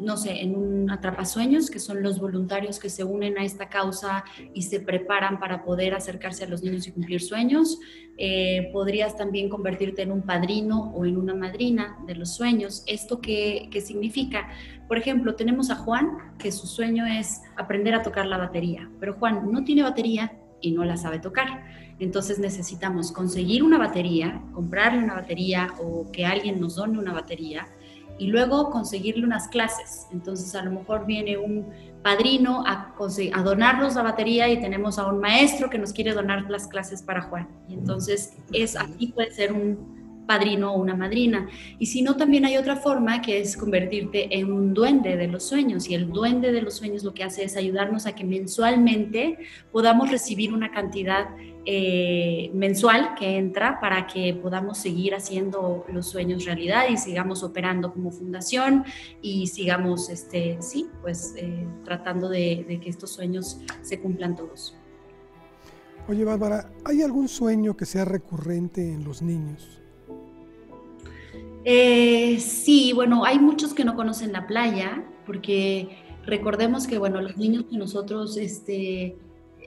no 0.00 0.16
sé, 0.16 0.40
en 0.40 0.56
un 0.56 0.90
atrapasueños, 0.90 1.70
que 1.70 1.78
son 1.78 2.02
los 2.02 2.18
voluntarios 2.18 2.78
que 2.78 2.88
se 2.88 3.04
unen 3.04 3.38
a 3.38 3.44
esta 3.44 3.68
causa 3.68 4.24
y 4.54 4.62
se 4.62 4.80
preparan 4.80 5.38
para 5.38 5.62
poder 5.62 5.94
acercarse 5.94 6.44
a 6.44 6.48
los 6.48 6.62
niños 6.62 6.86
y 6.86 6.92
cumplir 6.92 7.20
sueños. 7.20 7.78
Eh, 8.16 8.70
podrías 8.72 9.16
también 9.16 9.48
convertirte 9.48 10.02
en 10.02 10.12
un 10.12 10.22
padrino 10.22 10.92
o 10.94 11.04
en 11.04 11.16
una 11.16 11.34
madrina 11.34 11.98
de 12.06 12.14
los 12.14 12.34
sueños. 12.34 12.82
¿Esto 12.86 13.20
qué, 13.20 13.68
qué 13.70 13.80
significa? 13.80 14.48
Por 14.88 14.98
ejemplo, 14.98 15.34
tenemos 15.34 15.70
a 15.70 15.76
Juan, 15.76 16.34
que 16.38 16.50
su 16.50 16.66
sueño 16.66 17.06
es 17.06 17.42
aprender 17.56 17.94
a 17.94 18.02
tocar 18.02 18.26
la 18.26 18.38
batería, 18.38 18.90
pero 18.98 19.14
Juan 19.14 19.50
no 19.50 19.64
tiene 19.64 19.82
batería 19.82 20.32
y 20.60 20.72
no 20.72 20.84
la 20.84 20.96
sabe 20.96 21.18
tocar. 21.18 21.64
Entonces 21.98 22.38
necesitamos 22.38 23.12
conseguir 23.12 23.62
una 23.62 23.78
batería, 23.78 24.42
comprarle 24.52 25.04
una 25.04 25.14
batería 25.14 25.74
o 25.78 26.10
que 26.10 26.24
alguien 26.24 26.60
nos 26.60 26.76
done 26.76 26.98
una 26.98 27.12
batería 27.12 27.68
y 28.20 28.26
luego 28.26 28.70
conseguirle 28.70 29.24
unas 29.24 29.48
clases. 29.48 30.06
Entonces 30.12 30.54
a 30.54 30.62
lo 30.62 30.70
mejor 30.70 31.06
viene 31.06 31.38
un 31.38 31.70
padrino 32.02 32.62
a, 32.66 32.94
a, 33.32 33.42
donarnos 33.42 33.94
la 33.94 34.02
batería 34.02 34.46
y 34.50 34.60
tenemos 34.60 34.98
a 34.98 35.06
un 35.06 35.20
maestro 35.20 35.70
que 35.70 35.78
nos 35.78 35.94
quiere 35.94 36.12
donar 36.12 36.48
las 36.50 36.66
clases 36.66 37.02
para 37.02 37.22
Juan. 37.22 37.48
Y 37.66 37.74
entonces 37.74 38.34
es 38.52 38.76
aquí 38.76 39.08
puede 39.08 39.30
ser 39.30 39.54
un 39.54 39.99
padrino 40.30 40.72
o 40.72 40.80
una 40.80 40.94
madrina. 40.94 41.48
Y 41.80 41.86
si 41.86 42.02
no, 42.02 42.14
también 42.16 42.44
hay 42.44 42.56
otra 42.56 42.76
forma 42.76 43.20
que 43.20 43.40
es 43.40 43.56
convertirte 43.56 44.38
en 44.38 44.52
un 44.52 44.72
duende 44.72 45.16
de 45.16 45.26
los 45.26 45.42
sueños. 45.42 45.88
Y 45.90 45.94
el 45.94 46.08
duende 46.08 46.52
de 46.52 46.62
los 46.62 46.74
sueños 46.76 47.02
lo 47.02 47.12
que 47.12 47.24
hace 47.24 47.42
es 47.42 47.56
ayudarnos 47.56 48.06
a 48.06 48.14
que 48.14 48.22
mensualmente 48.22 49.38
podamos 49.72 50.08
recibir 50.08 50.54
una 50.54 50.70
cantidad 50.70 51.30
eh, 51.66 52.52
mensual 52.54 53.16
que 53.18 53.38
entra 53.38 53.80
para 53.80 54.06
que 54.06 54.32
podamos 54.34 54.78
seguir 54.78 55.16
haciendo 55.16 55.84
los 55.92 56.06
sueños 56.06 56.44
realidad 56.44 56.84
y 56.88 56.96
sigamos 56.96 57.42
operando 57.42 57.92
como 57.92 58.12
fundación 58.12 58.84
y 59.20 59.48
sigamos, 59.48 60.10
este, 60.10 60.58
sí, 60.60 60.86
pues 61.02 61.34
eh, 61.36 61.66
tratando 61.84 62.28
de, 62.28 62.64
de 62.68 62.78
que 62.78 62.88
estos 62.88 63.10
sueños 63.10 63.58
se 63.82 63.98
cumplan 63.98 64.36
todos. 64.36 64.76
Oye, 66.06 66.24
Bárbara, 66.24 66.70
¿hay 66.84 67.02
algún 67.02 67.26
sueño 67.26 67.76
que 67.76 67.84
sea 67.84 68.04
recurrente 68.04 68.80
en 68.92 69.02
los 69.02 69.22
niños? 69.22 69.80
Eh, 71.64 72.40
sí, 72.40 72.92
bueno, 72.94 73.24
hay 73.24 73.38
muchos 73.38 73.74
que 73.74 73.84
no 73.84 73.94
conocen 73.94 74.32
la 74.32 74.46
playa, 74.46 75.04
porque 75.26 75.88
recordemos 76.24 76.86
que, 76.86 76.98
bueno, 76.98 77.20
los 77.20 77.36
niños 77.36 77.64
que 77.70 77.76
nosotros, 77.76 78.36
este, 78.36 79.16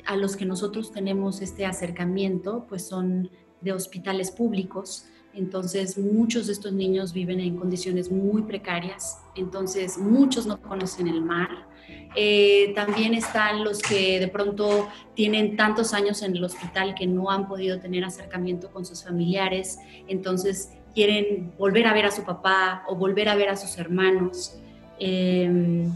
a 0.06 0.16
los 0.16 0.36
que 0.36 0.46
nosotros 0.46 0.92
tenemos 0.92 1.42
este 1.42 1.66
acercamiento, 1.66 2.66
pues 2.68 2.88
son 2.88 3.30
de 3.62 3.72
hospitales 3.72 4.32
públicos. 4.32 5.06
Entonces, 5.34 5.98
muchos 5.98 6.48
de 6.48 6.54
estos 6.54 6.74
niños 6.74 7.14
viven 7.14 7.40
en 7.40 7.58
condiciones 7.58 8.12
muy 8.12 8.44
precarias. 8.44 9.20
Entonces, 9.36 9.98
muchos 9.98 10.46
no 10.46 10.62
conocen 10.62 11.08
el 11.08 11.22
mar. 11.22 11.68
Eh, 12.16 12.72
también 12.76 13.14
están 13.14 13.64
los 13.64 13.80
que 13.82 14.20
de 14.20 14.28
pronto 14.28 14.88
tienen 15.16 15.58
tantos 15.58 15.94
años 15.94 16.22
en 16.22 16.36
el 16.36 16.44
hospital 16.44 16.94
que 16.94 17.08
no 17.08 17.32
han 17.32 17.48
podido 17.48 17.80
tener 17.80 18.04
acercamiento 18.04 18.70
con 18.72 18.86
sus 18.86 19.04
familiares. 19.04 19.80
Entonces, 20.08 20.70
quieren 20.94 21.54
volver 21.58 21.88
a 21.88 21.94
ver 21.94 22.06
a 22.06 22.12
su 22.12 22.24
papá 22.24 22.84
o 22.88 22.96
volver 22.96 23.30
a 23.30 23.36
ver 23.36 23.50
a 23.50 23.56
sus 23.56 23.78
hermanos. 23.78 24.58
Em, 25.00 25.92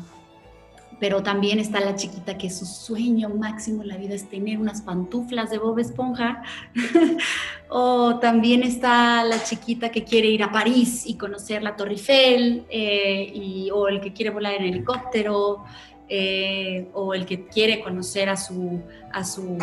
pero 1.00 1.22
también 1.22 1.60
está 1.60 1.80
la 1.80 1.96
chiquita 1.96 2.38
que 2.38 2.50
su 2.50 2.66
sueño 2.66 3.30
máximo 3.30 3.84
en 3.84 3.89
la 3.89 3.98
vida 3.98 4.16
es 4.16 4.27
tener 4.30 4.58
unas 4.58 4.82
pantuflas 4.82 5.51
de 5.51 5.60
Bob 5.60 5.77
Esponja. 5.80 6.42
o 7.70 8.18
también 8.20 8.63
está 8.63 9.24
la 9.24 9.44
chiquita 9.44 9.89
que 9.89 10.04
quiere 10.04 10.27
ir 10.27 10.42
a 10.42 10.51
París 10.51 11.04
y 11.06 11.16
conocer 11.16 11.62
la 11.62 11.75
Torre 11.75 11.92
Eiffel, 11.92 12.66
eh, 12.70 13.70
o 13.72 13.88
el 13.88 14.01
que 14.01 14.12
quiere 14.12 14.32
volar 14.32 14.56
en 14.56 14.63
helicóptero, 14.63 15.63
eh, 16.10 16.88
o 16.94 17.13
el 17.13 17.25
que 17.25 17.46
quiere 17.48 17.82
conocer 17.82 18.30
a 18.30 18.38
su, 18.38 18.82
a 19.12 19.24
su 19.24 19.58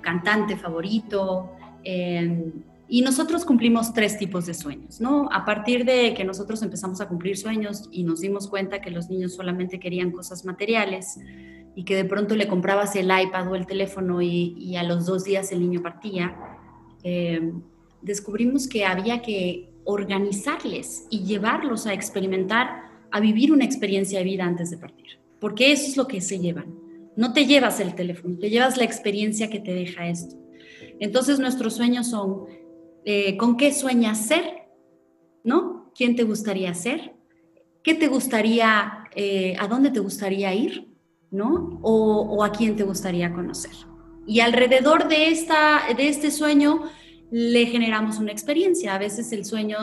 cantante 0.00 0.56
favorito. 0.56 1.50
Em, 1.82 2.52
y 2.90 3.02
nosotros 3.02 3.44
cumplimos 3.44 3.92
tres 3.92 4.16
tipos 4.16 4.46
de 4.46 4.54
sueños, 4.54 4.98
¿no? 5.00 5.28
A 5.30 5.44
partir 5.44 5.84
de 5.84 6.14
que 6.14 6.24
nosotros 6.24 6.62
empezamos 6.62 7.02
a 7.02 7.08
cumplir 7.08 7.36
sueños 7.36 7.88
y 7.92 8.02
nos 8.02 8.20
dimos 8.20 8.48
cuenta 8.48 8.80
que 8.80 8.90
los 8.90 9.10
niños 9.10 9.34
solamente 9.34 9.78
querían 9.78 10.10
cosas 10.10 10.46
materiales 10.46 11.18
y 11.74 11.84
que 11.84 11.94
de 11.94 12.06
pronto 12.06 12.34
le 12.34 12.48
comprabas 12.48 12.96
el 12.96 13.06
iPad 13.06 13.52
o 13.52 13.54
el 13.54 13.66
teléfono 13.66 14.22
y, 14.22 14.74
a 14.76 14.82
los 14.82 15.04
dos 15.04 15.24
días 15.24 15.52
el 15.52 15.60
niño 15.60 15.82
partía, 15.82 16.34
eh, 17.04 17.52
descubrimos 18.00 18.66
que 18.66 18.86
había 18.86 19.20
que 19.20 19.70
organizarles 19.84 21.06
y 21.10 21.24
llevarlos 21.24 21.86
a 21.86 21.92
experimentar, 21.92 22.84
a 23.10 23.20
vivir 23.20 23.52
una 23.52 23.64
experiencia 23.64 24.18
de 24.18 24.24
vida 24.24 24.44
antes 24.44 24.70
de 24.70 24.78
partir, 24.78 25.20
porque 25.40 25.72
eso 25.72 25.88
es 25.88 25.96
lo 25.96 26.06
que 26.06 26.22
se 26.22 26.38
llevan. 26.38 26.74
No 27.16 27.32
te 27.34 27.44
llevas 27.44 27.80
el 27.80 27.94
teléfono, 27.94 28.38
te 28.38 28.48
llevas 28.48 28.78
la 28.78 28.84
experiencia 28.84 29.50
que 29.50 29.60
te 29.60 29.74
deja 29.74 30.08
esto. 30.08 30.36
Entonces 31.00 31.38
nuestros 31.38 31.74
sueños 31.74 32.08
son 32.08 32.46
eh, 33.10 33.38
con 33.38 33.56
qué 33.56 33.72
sueñas 33.72 34.26
ser, 34.26 34.68
¿no? 35.42 35.90
¿Quién 35.94 36.14
te 36.14 36.24
gustaría 36.24 36.74
ser? 36.74 37.14
¿Qué 37.82 37.94
te 37.94 38.06
gustaría, 38.06 39.04
eh, 39.16 39.56
a 39.58 39.66
dónde 39.66 39.90
te 39.90 40.00
gustaría 40.00 40.52
ir, 40.52 40.92
¿no? 41.30 41.80
O, 41.80 42.44
a 42.44 42.52
quién 42.52 42.76
te 42.76 42.82
gustaría 42.82 43.32
conocer. 43.32 43.72
Y 44.26 44.40
alrededor 44.40 45.08
de, 45.08 45.28
esta, 45.28 45.84
de 45.96 46.06
este 46.06 46.30
sueño 46.30 46.82
le 47.30 47.64
generamos 47.64 48.18
una 48.18 48.30
experiencia. 48.30 48.94
A 48.94 48.98
veces 48.98 49.32
el 49.32 49.46
sueño, 49.46 49.78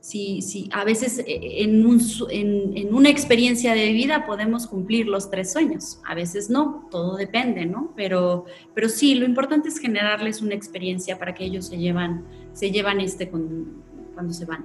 si, 0.00 0.40
si, 0.40 0.70
a 0.72 0.82
veces 0.82 1.18
eh, 1.18 1.62
en, 1.62 1.84
un, 1.84 2.00
en, 2.30 2.78
en, 2.78 2.94
una 2.94 3.10
experiencia 3.10 3.74
de 3.74 3.92
vida 3.92 4.24
podemos 4.24 4.66
cumplir 4.66 5.06
los 5.06 5.30
tres 5.30 5.52
sueños, 5.52 6.00
a 6.06 6.14
veces 6.14 6.48
no, 6.48 6.88
todo 6.90 7.16
depende, 7.18 7.66
¿no? 7.66 7.92
Pero, 7.94 8.46
pero 8.74 8.88
sí, 8.88 9.16
lo 9.16 9.26
importante 9.26 9.68
es 9.68 9.78
generarles 9.78 10.40
una 10.40 10.54
experiencia 10.54 11.18
para 11.18 11.34
que 11.34 11.44
ellos 11.44 11.66
se 11.66 11.76
llevan 11.76 12.24
se 12.52 12.70
llevan 12.70 13.00
este 13.00 13.28
cuando 13.28 14.32
se 14.32 14.44
van. 14.44 14.64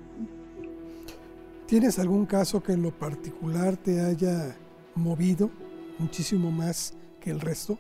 ¿Tienes 1.66 1.98
algún 1.98 2.26
caso 2.26 2.62
que 2.62 2.74
en 2.74 2.84
lo 2.84 2.92
particular 2.92 3.76
te 3.76 4.00
haya 4.00 4.56
movido 4.94 5.50
muchísimo 5.98 6.52
más 6.52 6.94
que 7.20 7.32
el 7.32 7.42
resto? 7.42 7.80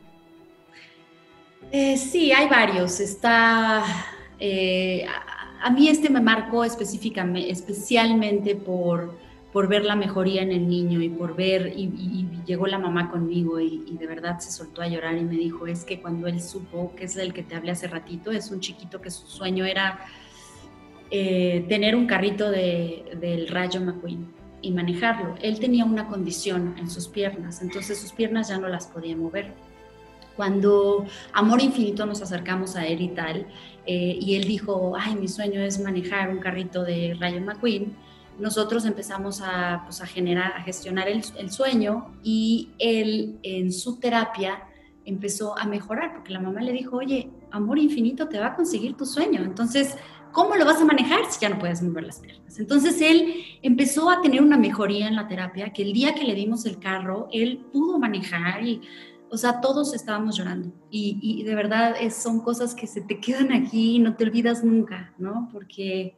Eh, 1.71 1.97
sí, 1.97 2.31
hay 2.31 2.50
varios. 2.50 3.00
Está, 3.00 3.83
eh, 4.39 5.05
a, 5.62 5.69
mí 5.69 5.88
este 5.88 6.09
me 6.09 6.19
marcó 6.19 6.63
específicamente, 6.63 7.51
especialmente 7.51 8.55
por, 8.55 9.15
por 9.55 9.69
ver 9.69 9.85
la 9.85 9.95
mejoría 9.95 10.41
en 10.41 10.51
el 10.51 10.67
niño 10.67 11.01
y 11.01 11.07
por 11.07 11.33
ver, 11.33 11.71
y, 11.77 12.27
llegó 12.45 12.67
la 12.67 12.77
mamá 12.77 13.09
conmigo 13.09 13.57
y, 13.62 13.95
de 13.97 14.05
verdad 14.05 14.38
se 14.39 14.51
soltó 14.51 14.81
a 14.81 14.88
llorar 14.89 15.17
y 15.17 15.24
me 15.24 15.35
dijo, 15.35 15.65
es 15.65 15.85
que 15.85 16.01
cuando 16.01 16.27
él 16.27 16.41
supo, 16.41 16.93
que 16.93 17.05
es 17.05 17.15
el 17.15 17.31
que 17.31 17.41
te 17.41 17.55
hablé 17.55 17.71
hace 17.71 17.88
ratito, 17.88 18.31
es 18.31 18.51
un 18.51 18.59
chiquito 18.59 19.00
que 19.00 19.09
su 19.09 19.25
sueño 19.27 19.63
era 19.63 20.07
eh, 21.09 21.65
tener 21.69 21.95
un 21.95 22.05
carrito 22.05 22.51
de, 22.51 23.17
del 23.21 23.47
Rayo 23.47 23.79
McQueen 23.79 24.27
y 24.62 24.71
manejarlo. 24.71 25.35
Él 25.41 25.57
tenía 25.57 25.85
una 25.85 26.09
condición 26.09 26.75
en 26.77 26.89
sus 26.89 27.07
piernas, 27.07 27.62
entonces 27.62 27.97
sus 27.97 28.12
piernas 28.12 28.50
ya 28.50 28.57
no 28.57 28.67
las 28.67 28.88
podía 28.88 29.15
mover. 29.15 29.53
Cuando 30.35 31.05
Amor 31.31 31.61
Infinito 31.61 32.05
nos 32.05 32.22
acercamos 32.22 32.75
a 32.75 32.85
él 32.85 33.00
y 33.00 33.07
tal, 33.07 33.48
eh, 33.85 34.18
y 34.20 34.35
él 34.35 34.44
dijo, 34.44 34.98
ay, 35.00 35.15
mi 35.15 35.29
sueño 35.29 35.61
es 35.61 35.79
manejar 35.79 36.29
un 36.29 36.39
carrito 36.39 36.83
de 36.83 37.15
Rayo 37.18 37.39
McQueen, 37.39 37.96
nosotros 38.39 38.85
empezamos 38.85 39.41
a, 39.41 39.81
pues, 39.85 40.01
a 40.01 40.05
generar, 40.05 40.53
a 40.53 40.61
gestionar 40.61 41.07
el, 41.07 41.24
sueño 41.51 42.13
y 42.24 42.69
él 42.79 43.39
en 43.43 43.71
su 43.71 44.00
terapia 44.00 44.63
empezó 45.05 45.57
a 45.57 45.65
mejorar, 45.65 46.13
porque 46.13 46.33
la 46.33 46.39
mamá 46.39 46.61
le 46.61 46.71
dijo, 46.71 46.98
oye, 46.98 47.29
amor 47.51 47.77
infinito 47.77 48.27
te 48.27 48.39
va 48.39 48.48
a 48.48 48.55
conseguir 48.55 48.95
tu 48.95 49.05
sueño. 49.05 49.43
Entonces, 49.43 49.95
¿cómo 50.31 50.55
lo 50.55 50.65
vas 50.65 50.81
a 50.81 50.85
manejar 50.85 51.19
si 51.29 51.39
ya 51.39 51.50
no 51.50 51.59
puedes 51.59 51.81
mover 51.81 52.05
las 52.05 52.19
piernas? 52.19 52.59
Entonces, 52.59 53.00
él 53.01 53.43
empezó 53.61 54.09
a 54.09 54.21
tener 54.21 54.41
una 54.41 54.57
mejoría 54.57 55.07
en 55.07 55.15
la 55.15 55.27
terapia, 55.27 55.71
que 55.71 55.83
el 55.83 55.93
día 55.93 56.15
que 56.15 56.24
le 56.24 56.33
dimos 56.33 56.65
el 56.65 56.79
carro, 56.79 57.29
él 57.31 57.65
pudo 57.71 58.00
manejar 58.00 58.65
y, 58.65 58.81
o 59.29 59.37
sea, 59.37 59.61
todos 59.61 59.93
estábamos 59.93 60.37
llorando. 60.37 60.74
Y, 60.89 61.19
y 61.21 61.43
de 61.43 61.55
verdad 61.55 61.95
es, 62.00 62.15
son 62.15 62.41
cosas 62.41 62.74
que 62.74 62.87
se 62.87 63.01
te 63.01 63.19
quedan 63.19 63.51
aquí 63.53 63.98
y 63.98 64.00
no 64.00 64.15
te 64.15 64.24
olvidas 64.24 64.63
nunca, 64.63 65.13
¿no? 65.19 65.50
Porque 65.53 66.17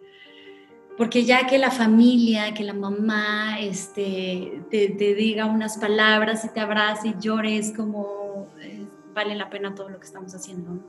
porque 0.98 1.26
ya 1.26 1.46
que 1.46 1.60
la 1.60 1.70
familia, 1.70 2.54
que 2.56 2.64
la 2.64 2.74
mamá 2.74 3.60
este, 3.60 4.64
te, 4.72 4.88
diga 5.14 5.46
unas 5.46 5.78
palabras 5.78 6.44
y 6.44 6.50
te 6.50 6.60
abrace 6.60 7.10
y 7.10 7.16
llores, 7.20 7.72
como 7.72 8.48
eh, 8.60 8.88
vale 9.14 9.36
la 9.36 9.50
pena 9.50 9.76
todo 9.76 9.90
lo 9.90 10.00
que 10.00 10.08
estamos 10.08 10.34
haciendo. 10.34 10.84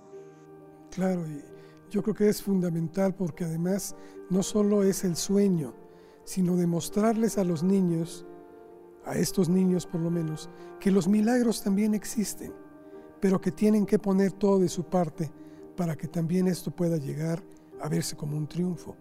Claro, 0.90 1.26
y 1.28 1.44
yo 1.90 2.02
creo 2.02 2.14
que 2.14 2.28
es 2.28 2.42
fundamental 2.42 3.14
porque 3.14 3.44
además 3.44 3.94
no 4.30 4.42
solo 4.42 4.82
es 4.82 5.04
el 5.04 5.14
sueño, 5.14 5.74
sino 6.24 6.56
demostrarles 6.56 7.36
a 7.36 7.44
los 7.44 7.62
niños, 7.62 8.26
a 9.04 9.14
estos 9.14 9.50
niños 9.50 9.86
por 9.86 10.00
lo 10.00 10.10
menos, 10.10 10.48
que 10.80 10.90
los 10.90 11.06
milagros 11.06 11.62
también 11.62 11.92
existen, 11.92 12.54
pero 13.20 13.40
que 13.40 13.52
tienen 13.52 13.84
que 13.84 13.98
poner 13.98 14.32
todo 14.32 14.58
de 14.58 14.68
su 14.70 14.84
parte 14.84 15.30
para 15.76 15.96
que 15.96 16.08
también 16.08 16.48
esto 16.48 16.70
pueda 16.70 16.96
llegar 16.96 17.42
a 17.80 17.88
verse 17.90 18.16
como 18.16 18.38
un 18.38 18.46
triunfo. 18.46 18.96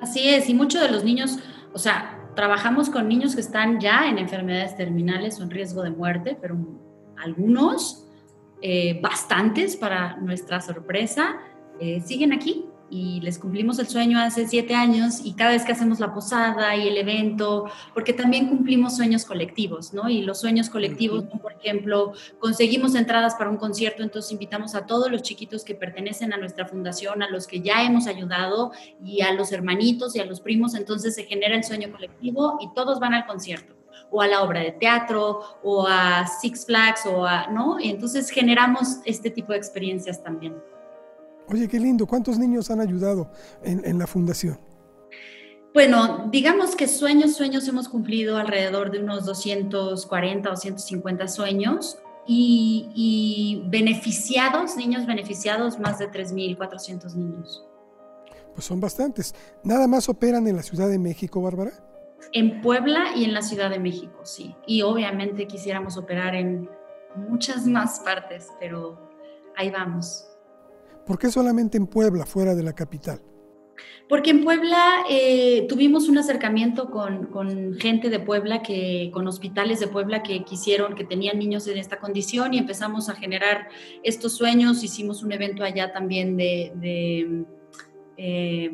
Así 0.00 0.28
es, 0.28 0.48
y 0.48 0.54
muchos 0.54 0.80
de 0.80 0.90
los 0.90 1.04
niños, 1.04 1.38
o 1.72 1.78
sea, 1.78 2.30
trabajamos 2.34 2.90
con 2.90 3.08
niños 3.08 3.34
que 3.34 3.40
están 3.40 3.80
ya 3.80 4.08
en 4.08 4.18
enfermedades 4.18 4.76
terminales 4.76 5.40
o 5.40 5.42
en 5.42 5.50
riesgo 5.50 5.82
de 5.82 5.90
muerte, 5.90 6.36
pero 6.40 6.56
algunos, 7.16 8.06
eh, 8.60 9.00
bastantes 9.02 9.76
para 9.76 10.16
nuestra 10.16 10.60
sorpresa, 10.60 11.36
eh, 11.80 12.00
siguen 12.00 12.32
aquí 12.32 12.66
y 12.90 13.20
les 13.20 13.38
cumplimos 13.38 13.78
el 13.78 13.88
sueño 13.88 14.18
hace 14.18 14.46
siete 14.46 14.74
años 14.74 15.20
y 15.24 15.34
cada 15.34 15.50
vez 15.50 15.64
que 15.64 15.72
hacemos 15.72 16.00
la 16.00 16.14
posada 16.14 16.76
y 16.76 16.88
el 16.88 16.96
evento, 16.96 17.66
porque 17.94 18.12
también 18.12 18.48
cumplimos 18.48 18.96
sueños 18.96 19.24
colectivos, 19.24 19.92
¿no? 19.92 20.08
Y 20.08 20.22
los 20.22 20.40
sueños 20.40 20.70
colectivos, 20.70 21.24
por 21.40 21.52
ejemplo, 21.52 22.12
conseguimos 22.38 22.94
entradas 22.94 23.34
para 23.34 23.50
un 23.50 23.56
concierto, 23.56 24.02
entonces 24.02 24.32
invitamos 24.32 24.74
a 24.74 24.86
todos 24.86 25.10
los 25.10 25.22
chiquitos 25.22 25.64
que 25.64 25.74
pertenecen 25.74 26.32
a 26.32 26.36
nuestra 26.36 26.66
fundación, 26.66 27.22
a 27.22 27.30
los 27.30 27.46
que 27.46 27.60
ya 27.60 27.82
hemos 27.82 28.06
ayudado 28.06 28.72
y 29.04 29.22
a 29.22 29.32
los 29.32 29.52
hermanitos 29.52 30.14
y 30.16 30.20
a 30.20 30.24
los 30.24 30.40
primos, 30.40 30.74
entonces 30.74 31.14
se 31.14 31.24
genera 31.24 31.56
el 31.56 31.64
sueño 31.64 31.90
colectivo 31.90 32.58
y 32.60 32.72
todos 32.74 33.00
van 33.00 33.14
al 33.14 33.26
concierto 33.26 33.74
o 34.10 34.22
a 34.22 34.28
la 34.28 34.42
obra 34.42 34.60
de 34.60 34.72
teatro 34.72 35.40
o 35.62 35.86
a 35.86 36.26
Six 36.26 36.66
Flags 36.66 37.06
o 37.06 37.26
a, 37.26 37.48
¿no? 37.48 37.80
Y 37.80 37.90
entonces 37.90 38.30
generamos 38.30 38.98
este 39.04 39.30
tipo 39.30 39.52
de 39.52 39.58
experiencias 39.58 40.22
también. 40.22 40.54
Oye, 41.48 41.68
qué 41.68 41.78
lindo. 41.78 42.06
¿Cuántos 42.06 42.38
niños 42.38 42.70
han 42.70 42.80
ayudado 42.80 43.30
en, 43.62 43.98
la 43.98 44.06
fundación? 44.06 44.58
Bueno, 45.72 46.28
digamos 46.30 46.74
que 46.74 46.88
sueños, 46.88 47.36
sueños 47.36 47.68
hemos 47.68 47.88
cumplido 47.88 48.36
alrededor 48.36 48.90
de 48.90 49.00
unos 49.00 49.24
240 49.26 50.50
o 50.50 50.56
150 50.56 51.28
sueños 51.28 51.98
y, 52.26 53.62
beneficiados, 53.68 54.76
niños 54.76 55.06
beneficiados, 55.06 55.78
más 55.78 55.98
de 55.98 56.10
3.400 56.10 57.14
niños. 57.14 57.64
Pues 58.54 58.66
son 58.66 58.80
bastantes. 58.80 59.34
¿Nada 59.62 59.86
más 59.86 60.08
operan 60.08 60.46
en 60.48 60.56
la 60.56 60.62
Ciudad 60.62 60.88
de 60.88 60.98
México, 60.98 61.42
Bárbara? 61.42 61.72
En 62.32 62.62
Puebla 62.62 63.10
y 63.14 63.24
en 63.24 63.34
la 63.34 63.42
Ciudad 63.42 63.70
de 63.70 63.78
México, 63.78 64.24
sí. 64.24 64.56
Y 64.66 64.82
obviamente 64.82 65.46
quisiéramos 65.46 65.96
operar 65.96 66.34
en 66.34 66.68
muchas 67.28 67.66
más 67.66 68.00
partes, 68.00 68.48
pero 68.58 68.98
ahí 69.56 69.70
vamos. 69.70 70.26
¿Por 71.06 71.18
qué 71.18 71.30
solamente 71.30 71.78
en 71.78 71.86
Puebla, 71.86 72.26
fuera 72.26 72.54
de 72.54 72.64
la 72.64 72.74
capital? 72.74 73.20
Porque 74.08 74.30
en 74.30 74.44
Puebla 74.44 75.04
eh, 75.10 75.66
tuvimos 75.68 76.08
un 76.08 76.18
acercamiento 76.18 76.90
con, 76.90 77.74
gente 77.78 78.08
de 78.08 78.20
Puebla, 78.20 78.62
que, 78.62 79.10
con 79.12 79.26
hospitales 79.26 79.80
de 79.80 79.88
Puebla 79.88 80.22
que 80.22 80.44
quisieron, 80.44 80.94
que 80.94 81.04
tenían 81.04 81.38
niños 81.38 81.66
en 81.66 81.78
esta 81.78 81.98
condición 81.98 82.54
y 82.54 82.58
empezamos 82.58 83.08
a 83.08 83.14
generar 83.14 83.68
estos 84.04 84.36
sueños. 84.36 84.84
Hicimos 84.84 85.22
un 85.22 85.32
evento 85.32 85.64
allá 85.64 85.92
también 85.92 86.36
de, 86.36 87.44
eh, 88.16 88.70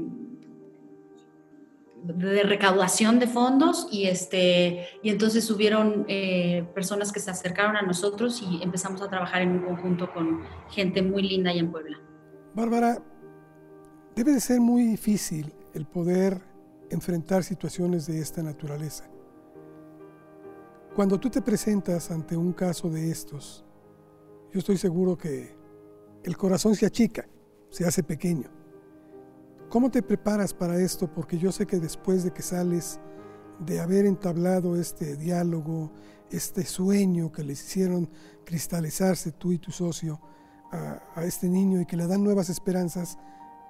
recaudación 2.44 3.18
de 3.18 3.26
fondos 3.26 3.88
y, 3.90 4.06
este, 4.06 4.86
y 5.02 5.10
entonces 5.10 5.50
hubieron 5.50 6.04
eh, 6.08 6.64
personas 6.74 7.10
que 7.10 7.20
se 7.20 7.30
acercaron 7.30 7.76
a 7.76 7.82
nosotros 7.82 8.42
y 8.42 8.62
empezamos 8.62 9.00
a 9.02 9.08
trabajar 9.08 9.42
en 9.42 9.52
un 9.52 9.60
conjunto 9.60 10.12
con 10.12 10.42
gente 10.70 11.00
muy 11.00 11.22
linda 11.22 11.50
allá 11.50 11.60
en 11.60 11.70
Puebla. 11.70 12.11
Bárbara, 12.54 13.02
debe 14.14 14.32
de 14.32 14.40
ser 14.40 14.60
muy 14.60 14.84
difícil 14.84 15.54
el 15.72 15.86
poder 15.86 16.38
enfrentar 16.90 17.44
situaciones 17.44 18.06
de 18.06 18.20
esta 18.20 18.42
naturaleza. 18.42 19.04
Cuando 20.94 21.18
tú 21.18 21.30
te 21.30 21.40
presentas 21.40 22.10
ante 22.10 22.36
un 22.36 22.52
caso 22.52 22.90
de 22.90 23.10
estos, 23.10 23.64
yo 24.52 24.58
estoy 24.58 24.76
seguro 24.76 25.16
que 25.16 25.56
el 26.24 26.36
corazón 26.36 26.74
se 26.74 26.84
achica, 26.84 27.26
se 27.70 27.86
hace 27.86 28.02
pequeño. 28.02 28.50
¿Cómo 29.70 29.90
te 29.90 30.02
preparas 30.02 30.52
para 30.52 30.78
esto? 30.78 31.10
Porque 31.10 31.38
yo 31.38 31.50
sé 31.50 31.66
que 31.66 31.80
después 31.80 32.22
de 32.22 32.32
que 32.32 32.42
sales 32.42 33.00
de 33.60 33.80
haber 33.80 34.04
entablado 34.04 34.76
este 34.76 35.16
diálogo, 35.16 35.90
este 36.30 36.66
sueño 36.66 37.32
que 37.32 37.44
les 37.44 37.64
hicieron 37.64 38.10
cristalizarse 38.44 39.32
tú 39.32 39.52
y 39.52 39.58
tu 39.58 39.70
socio 39.70 40.20
a, 40.72 41.24
este 41.24 41.48
niño 41.48 41.80
y 41.80 41.86
que 41.86 41.96
le 41.96 42.06
dan 42.06 42.24
nuevas 42.24 42.48
esperanzas, 42.48 43.18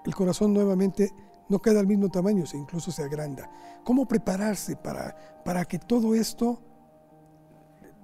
el 0.05 0.15
corazón 0.15 0.55
nuevamente 0.55 1.11
no 1.49 1.61
queda 1.61 1.81
al 1.81 1.87
mismo 1.87 2.09
tamaño, 2.09 2.47
se 2.47 2.57
incluso 2.57 2.91
se 2.91 3.03
agranda. 3.03 3.51
¿Cómo 3.85 4.07
prepararse 4.07 4.77
para, 4.77 5.15
para 5.45 5.65
que 5.65 5.79
todo 5.79 6.15
esto 6.15 6.61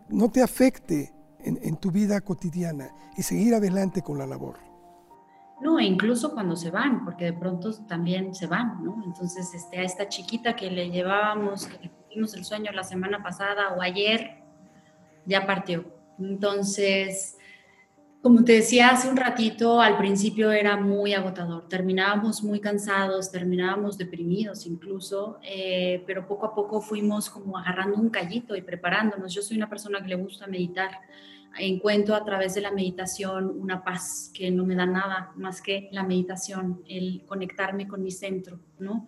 no 0.08 0.30
te 0.30 0.42
afecte 0.42 1.12
en, 1.40 1.76
tu 1.76 1.90
vida 1.90 2.20
cotidiana 2.20 2.90
y 3.16 3.22
seguir 3.22 3.54
adelante 3.54 4.02
con 4.02 4.18
la 4.18 4.26
labor? 4.26 4.56
No, 5.60 5.80
incluso 5.80 6.32
cuando 6.34 6.56
se 6.56 6.70
van, 6.70 7.04
porque 7.04 7.26
de 7.26 7.32
pronto 7.32 7.72
también 7.86 8.34
se 8.34 8.46
van, 8.46 8.84
¿no? 8.84 9.02
Entonces, 9.04 9.54
este, 9.54 9.78
a 9.78 9.82
esta 9.82 10.08
chiquita 10.08 10.54
que 10.54 10.70
le 10.70 10.90
llevábamos, 10.90 11.66
que 11.66 11.78
le 11.78 11.88
pusimos 11.88 12.34
el 12.34 12.44
sueño 12.44 12.70
la 12.72 12.84
semana 12.84 13.22
pasada 13.22 13.74
o 13.76 13.82
ayer, 13.82 14.42
ya 15.26 15.46
partió. 15.46 15.84
Entonces, 16.18 17.37
como 18.20 18.42
te 18.42 18.54
decía 18.54 18.90
hace 18.90 19.08
un 19.08 19.16
ratito, 19.16 19.80
al 19.80 19.96
principio 19.96 20.50
era 20.50 20.76
muy 20.76 21.14
agotador, 21.14 21.68
terminábamos 21.68 22.42
muy 22.42 22.58
cansados, 22.60 23.30
terminábamos 23.30 23.96
deprimidos 23.96 24.66
incluso, 24.66 25.38
eh, 25.42 26.02
pero 26.06 26.26
poco 26.26 26.46
a 26.46 26.54
poco 26.54 26.80
fuimos 26.80 27.30
como 27.30 27.56
agarrando 27.56 27.96
un 27.96 28.10
callito 28.10 28.56
y 28.56 28.62
preparándonos. 28.62 29.32
Yo 29.32 29.42
soy 29.42 29.56
una 29.56 29.70
persona 29.70 30.02
que 30.02 30.08
le 30.08 30.16
gusta 30.16 30.48
meditar, 30.48 30.90
encuentro 31.58 32.14
a 32.14 32.24
través 32.24 32.54
de 32.54 32.60
la 32.60 32.72
meditación 32.72 33.50
una 33.58 33.82
paz 33.82 34.30
que 34.34 34.50
no 34.50 34.66
me 34.66 34.74
da 34.74 34.86
nada 34.86 35.32
más 35.36 35.62
que 35.62 35.88
la 35.92 36.02
meditación, 36.02 36.82
el 36.88 37.22
conectarme 37.24 37.86
con 37.86 38.02
mi 38.02 38.10
centro, 38.10 38.60
¿no? 38.78 39.06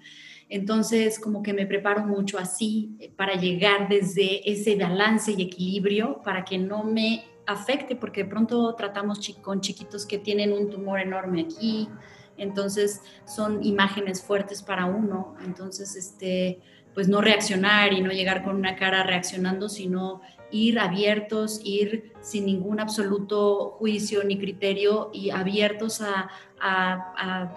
Entonces, 0.48 1.18
como 1.18 1.42
que 1.42 1.52
me 1.52 1.66
preparo 1.66 2.06
mucho 2.06 2.38
así 2.38 2.96
eh, 3.00 3.12
para 3.14 3.34
llegar 3.34 3.88
desde 3.88 4.48
ese 4.50 4.76
balance 4.76 5.32
y 5.32 5.42
equilibrio 5.42 6.22
para 6.24 6.44
que 6.44 6.58
no 6.58 6.84
me 6.84 7.24
afecte, 7.50 7.96
porque 7.96 8.24
de 8.24 8.30
pronto 8.30 8.74
tratamos 8.74 9.36
con 9.42 9.60
chiquitos 9.60 10.06
que 10.06 10.18
tienen 10.18 10.52
un 10.52 10.70
tumor 10.70 11.00
enorme 11.00 11.42
aquí, 11.42 11.88
entonces 12.36 13.02
son 13.26 13.62
imágenes 13.62 14.22
fuertes 14.22 14.62
para 14.62 14.86
uno, 14.86 15.34
entonces 15.44 15.96
este 15.96 16.60
pues 16.94 17.08
no 17.08 17.20
reaccionar 17.20 17.92
y 17.92 18.00
no 18.00 18.10
llegar 18.10 18.42
con 18.42 18.56
una 18.56 18.74
cara 18.74 19.04
reaccionando, 19.04 19.68
sino 19.68 20.22
ir 20.50 20.80
abiertos, 20.80 21.60
ir 21.64 22.12
sin 22.20 22.46
ningún 22.46 22.80
absoluto 22.80 23.76
juicio 23.78 24.24
ni 24.24 24.38
criterio 24.38 25.10
y 25.12 25.30
abiertos 25.30 26.00
a, 26.00 26.28
a, 26.60 27.52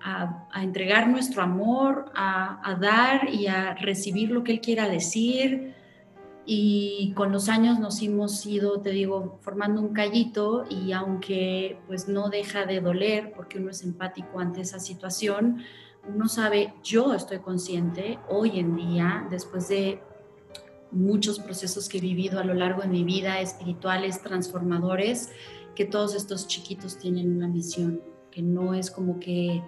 a, 0.00 0.62
entregar 0.62 1.08
nuestro 1.08 1.42
amor, 1.42 2.12
a, 2.14 2.76
dar 2.80 3.28
y 3.30 3.46
a 3.46 3.74
recibir 3.74 4.30
lo 4.30 4.44
que 4.44 4.52
Él 4.52 4.60
quiera 4.60 4.88
decir, 4.88 5.74
y 6.50 7.12
con 7.14 7.30
los 7.30 7.50
años 7.50 7.78
nos 7.78 8.00
hemos 8.00 8.46
ido, 8.46 8.80
te 8.80 8.88
digo, 8.88 9.38
formando 9.42 9.82
un 9.82 9.92
callito 9.92 10.64
y 10.70 10.92
aunque 10.92 11.78
pues 11.86 12.08
no 12.08 12.30
deja 12.30 12.64
de 12.64 12.80
doler 12.80 13.34
porque 13.36 13.58
uno 13.58 13.68
es 13.70 13.84
empático 13.84 14.40
ante 14.40 14.62
esa 14.62 14.80
situación, 14.80 15.58
uno 16.08 16.26
sabe, 16.26 16.72
yo 16.82 17.12
estoy 17.12 17.40
consciente 17.40 18.18
hoy 18.30 18.58
en 18.60 18.76
día, 18.76 19.26
después 19.28 19.68
de 19.68 20.00
muchos 20.90 21.38
procesos 21.38 21.86
que 21.86 21.98
he 21.98 22.00
vivido 22.00 22.40
a 22.40 22.44
lo 22.44 22.54
largo 22.54 22.80
de 22.80 22.88
mi 22.88 23.04
vida, 23.04 23.42
espirituales, 23.42 24.22
transformadores, 24.22 25.28
que 25.76 25.84
todos 25.84 26.14
estos 26.14 26.48
chiquitos 26.48 26.96
tienen 26.96 27.36
una 27.36 27.48
misión, 27.48 28.00
que 28.30 28.40
no 28.40 28.72
es 28.72 28.90
como 28.90 29.20
que 29.20 29.62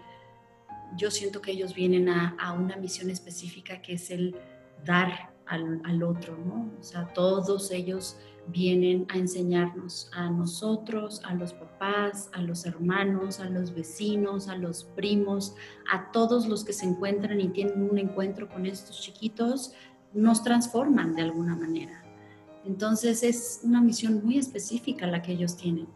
yo 0.96 1.10
siento 1.10 1.42
que 1.42 1.50
ellos 1.50 1.74
vienen 1.74 2.08
a, 2.08 2.36
a 2.40 2.54
una 2.54 2.76
misión 2.76 3.10
específica 3.10 3.82
que 3.82 3.92
es 3.92 4.10
el 4.10 4.34
dar 4.82 5.29
al, 5.50 6.02
otro, 6.02 6.36
¿no? 6.46 6.70
O 6.78 6.82
sea, 6.82 7.12
todos 7.12 7.70
ellos 7.70 8.16
vienen 8.46 9.06
a 9.10 9.18
enseñarnos 9.18 10.10
a 10.12 10.30
nosotros, 10.30 11.20
a 11.24 11.34
los 11.34 11.52
papás, 11.52 12.30
a 12.32 12.40
los 12.40 12.64
hermanos, 12.66 13.40
a 13.40 13.46
los 13.46 13.74
vecinos, 13.74 14.48
a 14.48 14.56
los 14.56 14.84
primos, 14.96 15.54
a 15.92 16.10
todos 16.12 16.46
los 16.48 16.64
que 16.64 16.72
se 16.72 16.86
encuentran 16.86 17.40
y 17.40 17.48
tienen 17.48 17.82
un 17.82 17.98
encuentro 17.98 18.48
con 18.48 18.66
estos 18.66 19.00
chiquitos, 19.00 19.72
nos 20.14 20.42
transforman 20.42 21.14
de 21.14 21.22
alguna 21.22 21.54
manera. 21.54 22.04
Entonces 22.64 23.22
es 23.22 23.60
una 23.62 23.80
misión 23.80 24.24
muy 24.24 24.38
específica 24.38 25.06
la 25.06 25.22
que 25.22 25.32
ellos 25.32 25.56
tienen. 25.56 25.88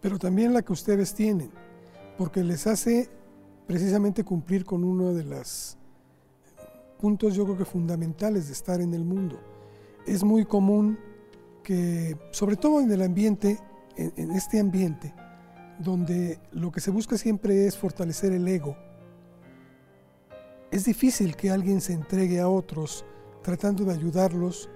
Pero 0.00 0.18
también 0.18 0.52
la 0.52 0.62
que 0.62 0.72
ustedes 0.72 1.14
tienen, 1.14 1.50
porque 2.16 2.44
les 2.44 2.66
hace 2.66 3.10
precisamente 3.66 4.24
cumplir 4.24 4.64
con 4.64 4.84
una 4.84 5.12
de 5.12 5.24
las 5.24 5.78
puntos 6.96 7.34
yo 7.34 7.44
creo 7.44 7.56
que 7.56 7.64
fundamentales 7.64 8.46
de 8.46 8.52
estar 8.52 8.80
en 8.80 8.94
el 8.94 9.04
mundo. 9.04 9.38
Es 10.06 10.24
muy 10.24 10.44
común 10.44 10.98
que, 11.62 12.16
sobre 12.30 12.56
todo 12.56 12.80
en 12.80 12.90
el 12.90 13.02
ambiente, 13.02 13.58
en, 13.96 14.30
este 14.32 14.60
ambiente, 14.60 15.14
donde 15.78 16.38
lo 16.52 16.70
que 16.70 16.80
se 16.80 16.90
busca 16.90 17.18
siempre 17.18 17.66
es 17.66 17.76
fortalecer 17.76 18.32
el 18.32 18.46
ego, 18.46 18.76
es 20.70 20.84
difícil 20.84 21.36
que 21.36 21.50
alguien 21.50 21.80
se 21.80 21.92
entregue 21.92 22.40
a 22.40 22.48
otros 22.48 23.04
tratando 23.42 23.84
de 23.84 23.92
ayudarlos, 23.92 24.68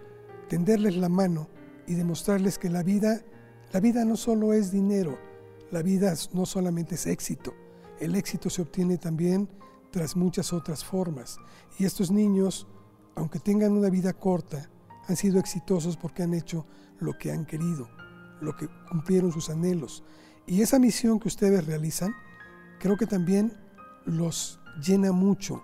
tenderles 0.48 0.96
la 0.96 1.08
mano 1.08 1.48
y 1.86 1.94
demostrarles 1.94 2.58
que 2.58 2.70
la 2.70 2.82
vida, 2.82 3.20
la 3.72 3.80
vida 3.80 4.04
no 4.04 4.16
solo 4.16 4.52
es 4.52 4.70
dinero, 4.70 5.18
la 5.70 5.82
vida 5.82 6.14
no 6.32 6.46
solamente 6.46 6.94
es 6.94 7.06
éxito, 7.06 7.54
el 7.98 8.14
éxito 8.14 8.48
se 8.48 8.62
obtiene 8.62 8.96
también 8.96 9.48
tras 9.90 10.16
muchas 10.16 10.52
otras 10.52 10.84
formas. 10.84 11.38
Y 11.78 11.84
estos 11.84 12.10
niños, 12.10 12.66
aunque 13.16 13.38
tengan 13.38 13.72
una 13.72 13.90
vida 13.90 14.12
corta, 14.12 14.70
han 15.08 15.16
sido 15.16 15.38
exitosos 15.38 15.96
porque 15.96 16.22
han 16.22 16.34
hecho 16.34 16.66
lo 16.98 17.18
que 17.18 17.32
han 17.32 17.44
querido, 17.44 17.88
lo 18.40 18.56
que 18.56 18.68
cumplieron 18.88 19.32
sus 19.32 19.50
anhelos. 19.50 20.04
Y 20.46 20.62
esa 20.62 20.78
misión 20.78 21.18
que 21.18 21.28
ustedes 21.28 21.66
realizan, 21.66 22.14
creo 22.78 22.96
que 22.96 23.06
también 23.06 23.52
los 24.04 24.60
llena 24.84 25.12
mucho, 25.12 25.62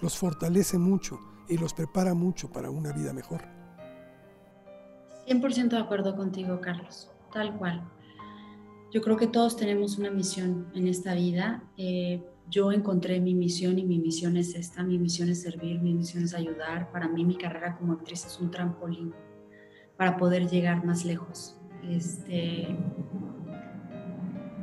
los 0.00 0.16
fortalece 0.16 0.78
mucho 0.78 1.18
y 1.48 1.58
los 1.58 1.74
prepara 1.74 2.14
mucho 2.14 2.50
para 2.50 2.70
una 2.70 2.92
vida 2.92 3.12
mejor. 3.12 3.42
100% 5.26 5.68
de 5.68 5.78
acuerdo 5.78 6.16
contigo, 6.16 6.60
Carlos, 6.60 7.10
tal 7.32 7.56
cual. 7.58 7.82
Yo 8.90 9.02
creo 9.02 9.16
que 9.16 9.26
todos 9.26 9.56
tenemos 9.56 9.98
una 9.98 10.10
misión 10.10 10.70
en 10.74 10.88
esta 10.88 11.14
vida. 11.14 11.62
Eh, 11.76 12.22
yo 12.50 12.72
encontré 12.72 13.20
mi 13.20 13.34
misión 13.34 13.78
y 13.78 13.84
mi 13.84 13.98
misión 13.98 14.36
es 14.36 14.54
esta, 14.54 14.82
mi 14.82 14.98
misión 14.98 15.28
es 15.28 15.42
servir, 15.42 15.80
mi 15.80 15.92
misión 15.92 16.24
es 16.24 16.34
ayudar. 16.34 16.90
Para 16.90 17.08
mí 17.08 17.24
mi 17.24 17.36
carrera 17.36 17.76
como 17.76 17.92
actriz 17.92 18.24
es 18.24 18.38
un 18.40 18.50
trampolín 18.50 19.14
para 19.96 20.16
poder 20.16 20.48
llegar 20.48 20.84
más 20.84 21.04
lejos. 21.04 21.56
Este, 21.88 22.68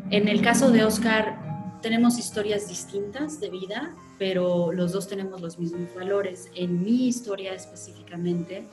en 0.09 0.27
el 0.27 0.41
caso 0.41 0.71
de 0.71 0.83
Oscar, 0.83 1.79
tenemos 1.81 2.17
historias 2.17 2.67
distintas 2.67 3.39
de 3.39 3.49
vida, 3.49 3.95
pero 4.17 4.71
los 4.71 4.91
dos 4.91 5.07
tenemos 5.07 5.41
los 5.41 5.59
mismos 5.59 5.93
valores. 5.93 6.49
En 6.55 6.83
mi 6.83 7.07
historia 7.07 7.53
específicamente, 7.53 8.67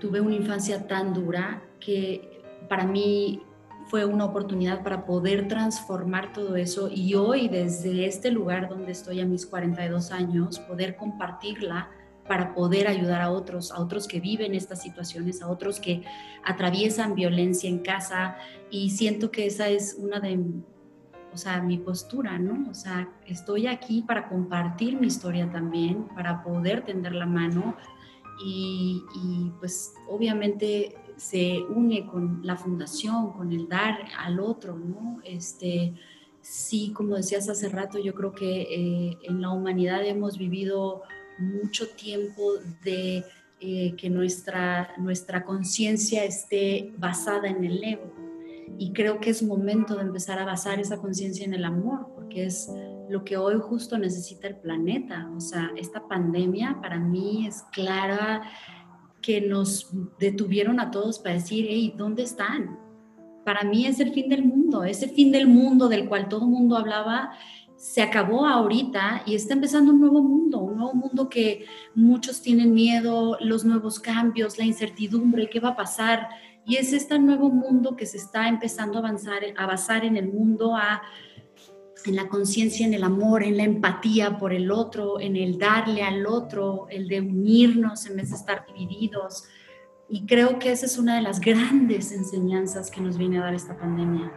tuve 0.00 0.20
una 0.20 0.34
infancia 0.34 0.86
tan 0.86 1.12
dura 1.12 1.62
que 1.80 2.42
para 2.68 2.86
mí 2.86 3.42
fue 3.88 4.04
una 4.04 4.24
oportunidad 4.24 4.82
para 4.82 5.04
poder 5.04 5.48
transformar 5.48 6.32
todo 6.32 6.56
eso 6.56 6.88
y 6.92 7.14
hoy 7.14 7.48
desde 7.48 8.06
este 8.06 8.30
lugar 8.30 8.68
donde 8.68 8.92
estoy 8.92 9.20
a 9.20 9.26
mis 9.26 9.46
42 9.46 10.10
años, 10.10 10.58
poder 10.58 10.96
compartirla 10.96 11.90
para 12.26 12.54
poder 12.54 12.88
ayudar 12.88 13.22
a 13.22 13.30
otros, 13.30 13.70
a 13.70 13.80
otros 13.80 14.08
que 14.08 14.18
viven 14.18 14.54
estas 14.54 14.82
situaciones, 14.82 15.42
a 15.42 15.48
otros 15.48 15.78
que 15.78 16.02
atraviesan 16.44 17.14
violencia 17.14 17.70
en 17.70 17.78
casa 17.78 18.36
y 18.70 18.90
siento 18.90 19.30
que 19.30 19.46
esa 19.46 19.68
es 19.68 19.94
una 19.96 20.18
de, 20.18 20.40
o 21.32 21.36
sea, 21.36 21.62
mi 21.62 21.78
postura, 21.78 22.38
¿no? 22.40 22.68
O 22.68 22.74
sea, 22.74 23.08
estoy 23.26 23.68
aquí 23.68 24.02
para 24.02 24.28
compartir 24.28 24.98
mi 24.98 25.06
historia 25.06 25.48
también, 25.52 26.08
para 26.16 26.42
poder 26.42 26.84
tender 26.84 27.14
la 27.14 27.26
mano 27.26 27.76
y, 28.44 29.04
y 29.14 29.52
pues 29.60 29.94
obviamente 30.08 30.96
se 31.16 31.62
une 31.62 32.06
con 32.06 32.40
la 32.42 32.56
fundación, 32.56 33.32
con 33.32 33.52
el 33.52 33.68
dar 33.68 33.98
al 34.18 34.40
otro, 34.40 34.76
¿no? 34.76 35.20
Este, 35.24 35.94
sí, 36.40 36.92
como 36.92 37.16
decías 37.16 37.48
hace 37.48 37.68
rato, 37.68 37.98
yo 37.98 38.14
creo 38.14 38.32
que 38.32 38.62
eh, 38.62 39.18
en 39.24 39.40
la 39.40 39.50
humanidad 39.50 40.04
hemos 40.06 40.38
vivido 40.38 41.02
mucho 41.38 41.88
tiempo 41.88 42.52
de 42.84 43.24
eh, 43.60 43.94
que 43.96 44.10
nuestra, 44.10 44.94
nuestra 44.98 45.44
conciencia 45.44 46.24
esté 46.24 46.92
basada 46.98 47.48
en 47.48 47.64
el 47.64 47.82
ego. 47.82 48.12
Y 48.78 48.92
creo 48.92 49.20
que 49.20 49.30
es 49.30 49.42
momento 49.42 49.96
de 49.96 50.02
empezar 50.02 50.38
a 50.38 50.44
basar 50.44 50.78
esa 50.78 50.98
conciencia 50.98 51.46
en 51.46 51.54
el 51.54 51.64
amor, 51.64 52.08
porque 52.14 52.44
es 52.44 52.70
lo 53.08 53.24
que 53.24 53.36
hoy 53.36 53.56
justo 53.58 53.96
necesita 53.96 54.48
el 54.48 54.56
planeta. 54.56 55.30
O 55.34 55.40
sea, 55.40 55.70
esta 55.76 56.06
pandemia 56.06 56.78
para 56.82 56.98
mí 56.98 57.46
es 57.46 57.62
clara 57.72 58.42
que 59.26 59.40
nos 59.40 59.90
detuvieron 60.20 60.78
a 60.78 60.92
todos 60.92 61.18
para 61.18 61.34
decir, 61.34 61.66
hey, 61.68 61.92
¿dónde 61.98 62.22
están? 62.22 62.78
Para 63.44 63.64
mí 63.64 63.84
es 63.84 63.98
el 63.98 64.12
fin 64.12 64.28
del 64.28 64.44
mundo, 64.44 64.84
ese 64.84 65.08
fin 65.08 65.32
del 65.32 65.48
mundo 65.48 65.88
del 65.88 66.08
cual 66.08 66.28
todo 66.28 66.42
el 66.42 66.52
mundo 66.52 66.76
hablaba 66.76 67.32
se 67.76 68.02
acabó 68.02 68.46
ahorita 68.46 69.22
y 69.26 69.34
está 69.34 69.54
empezando 69.54 69.90
un 69.92 70.00
nuevo 70.00 70.22
mundo, 70.22 70.60
un 70.60 70.76
nuevo 70.76 70.94
mundo 70.94 71.28
que 71.28 71.66
muchos 71.96 72.40
tienen 72.40 72.72
miedo, 72.72 73.36
los 73.40 73.64
nuevos 73.64 73.98
cambios, 73.98 74.58
la 74.58 74.64
incertidumbre, 74.64 75.50
qué 75.50 75.58
va 75.58 75.70
a 75.70 75.76
pasar. 75.76 76.28
Y 76.64 76.76
es 76.76 76.92
este 76.92 77.18
nuevo 77.18 77.50
mundo 77.50 77.96
que 77.96 78.06
se 78.06 78.18
está 78.18 78.48
empezando 78.48 78.96
a 78.96 79.00
avanzar, 79.00 79.42
a 79.56 79.66
basar 79.66 80.04
en 80.04 80.16
el 80.16 80.32
mundo, 80.32 80.76
a, 80.76 81.02
en 82.06 82.16
la 82.16 82.28
conciencia, 82.28 82.86
en 82.86 82.94
el 82.94 83.04
amor, 83.04 83.42
en 83.42 83.56
la 83.56 83.64
empatía 83.64 84.38
por 84.38 84.52
el 84.52 84.70
otro, 84.70 85.20
en 85.20 85.36
el 85.36 85.58
darle 85.58 86.02
al 86.02 86.26
otro, 86.26 86.86
el 86.90 87.08
de 87.08 87.20
unirnos 87.20 88.06
en 88.06 88.16
vez 88.16 88.30
de 88.30 88.36
estar 88.36 88.64
divididos. 88.66 89.44
Y 90.08 90.26
creo 90.26 90.58
que 90.58 90.72
esa 90.72 90.86
es 90.86 90.98
una 90.98 91.16
de 91.16 91.22
las 91.22 91.40
grandes 91.40 92.12
enseñanzas 92.12 92.90
que 92.90 93.00
nos 93.00 93.18
viene 93.18 93.38
a 93.38 93.42
dar 93.42 93.54
esta 93.54 93.76
pandemia. 93.76 94.32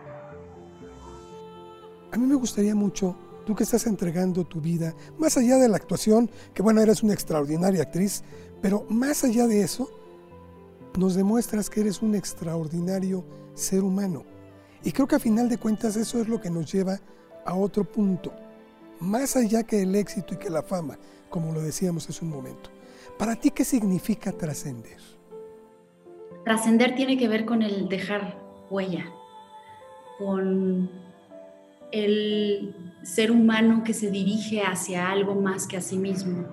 A 2.12 2.18
mí 2.18 2.26
me 2.26 2.36
gustaría 2.36 2.74
mucho 2.74 3.16
tú 3.46 3.56
que 3.56 3.64
estás 3.64 3.86
entregando 3.88 4.46
tu 4.46 4.62
vida, 4.62 4.96
más 5.18 5.38
allá 5.38 5.58
de 5.58 5.68
la 5.68 5.78
actuación, 5.78 6.30
que 6.54 6.62
bueno, 6.62 6.82
eres 6.82 7.04
una 7.04 7.14
extraordinaria 7.14 7.84
actriz, 7.84 8.24
pero 8.62 8.86
más 8.90 9.24
allá 9.24 9.48
de 9.48 9.62
eso, 9.62 9.90
nos 10.98 11.16
demuestras 11.16 11.70
que 11.70 11.82
eres 11.82 12.02
un 12.02 12.16
extraordinario 12.16 13.24
ser 13.54 13.84
humano. 13.84 14.24
Y 14.84 14.92
creo 14.92 15.08
que 15.08 15.16
a 15.16 15.20
final 15.20 15.50
de 15.50 15.58
cuentas 15.58 15.96
eso 15.96 16.22
es 16.22 16.28
lo 16.28 16.40
que 16.40 16.50
nos 16.50 16.72
lleva 16.72 17.00
a 17.50 17.56
otro 17.56 17.84
punto, 17.84 18.32
más 19.00 19.36
allá 19.36 19.64
que 19.64 19.82
el 19.82 19.96
éxito 19.96 20.36
y 20.36 20.38
que 20.38 20.50
la 20.50 20.62
fama, 20.62 20.98
como 21.30 21.52
lo 21.52 21.62
decíamos 21.62 22.08
hace 22.08 22.24
un 22.24 22.32
momento. 22.32 22.70
Para 23.18 23.36
ti, 23.36 23.50
¿qué 23.50 23.66
significa 23.66 24.32
trascender? 24.32 25.00
Trascender 26.46 26.96
tiene 26.96 27.18
que 27.18 27.28
ver 27.28 27.46
con 27.46 27.64
el 27.64 27.90
dejar 27.90 28.38
huella, 28.70 29.12
con 30.20 30.90
el 31.92 32.76
ser 33.02 33.32
humano 33.32 33.84
que 33.84 33.94
se 33.94 34.12
dirige 34.12 34.62
hacia 34.62 35.10
algo 35.10 35.34
más 35.34 35.66
que 35.66 35.78
a 35.78 35.82
sí 35.82 35.98
mismo 35.98 36.46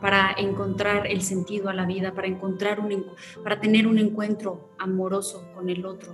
para 0.00 0.34
encontrar 0.38 1.06
el 1.08 1.22
sentido 1.22 1.68
a 1.68 1.74
la 1.74 1.84
vida, 1.84 2.14
para 2.14 2.28
encontrar 2.28 2.78
un, 2.78 3.06
para 3.42 3.58
tener 3.58 3.86
un 3.86 3.98
encuentro 3.98 4.70
amoroso 4.78 5.50
con 5.54 5.68
el 5.68 5.84
otro. 5.84 6.12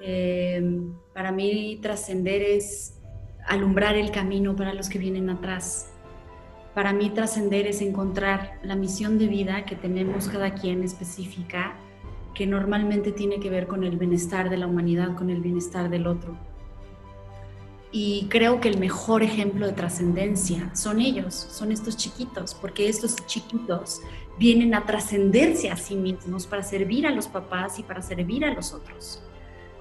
Em, 0.00 0.92
para 1.12 1.30
mí 1.30 1.78
trascender 1.80 2.42
es 2.42 3.01
alumbrar 3.46 3.96
el 3.96 4.10
camino 4.10 4.56
para 4.56 4.74
los 4.74 4.88
que 4.88 4.98
vienen 4.98 5.30
atrás. 5.30 5.90
Para 6.74 6.92
mí 6.92 7.10
trascender 7.10 7.66
es 7.66 7.82
encontrar 7.82 8.58
la 8.62 8.76
misión 8.76 9.18
de 9.18 9.26
vida 9.26 9.64
que 9.64 9.76
tenemos 9.76 10.28
cada 10.28 10.54
quien 10.54 10.82
específica, 10.82 11.74
que 12.34 12.46
normalmente 12.46 13.12
tiene 13.12 13.40
que 13.40 13.50
ver 13.50 13.66
con 13.66 13.84
el 13.84 13.98
bienestar 13.98 14.48
de 14.48 14.56
la 14.56 14.66
humanidad, 14.66 15.14
con 15.14 15.28
el 15.28 15.40
bienestar 15.40 15.90
del 15.90 16.06
otro 16.06 16.36
y 17.92 18.26
creo 18.30 18.58
que 18.58 18.70
el 18.70 18.78
mejor 18.78 19.22
ejemplo 19.22 19.66
de 19.66 19.74
trascendencia 19.74 20.74
son 20.74 20.98
ellos, 20.98 21.34
son 21.34 21.70
estos 21.70 21.98
chiquitos, 21.98 22.54
porque 22.54 22.88
estos 22.88 23.14
chiquitos 23.26 24.00
vienen 24.38 24.74
a 24.74 24.86
trascenderse 24.86 25.70
a 25.70 25.76
sí 25.76 25.94
mismos 25.94 26.46
para 26.46 26.62
servir 26.62 27.06
a 27.06 27.10
los 27.10 27.28
papás 27.28 27.78
y 27.78 27.82
para 27.82 28.00
servir 28.00 28.46
a 28.46 28.54
los 28.54 28.72
otros. 28.72 29.22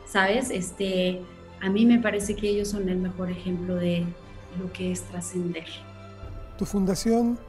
¿Sabes? 0.05 0.49
Este, 0.49 1.21
a 1.61 1.69
mí 1.69 1.85
me 1.85 1.99
parece 1.99 2.35
que 2.35 2.49
ellos 2.49 2.69
son 2.69 2.89
el 2.89 2.97
mejor 2.97 3.29
ejemplo 3.31 3.75
de 3.75 4.05
lo 4.59 4.71
que 4.73 4.91
es 4.91 5.01
trascender. 5.03 5.65
Tu 6.57 6.65
fundación 6.65 7.39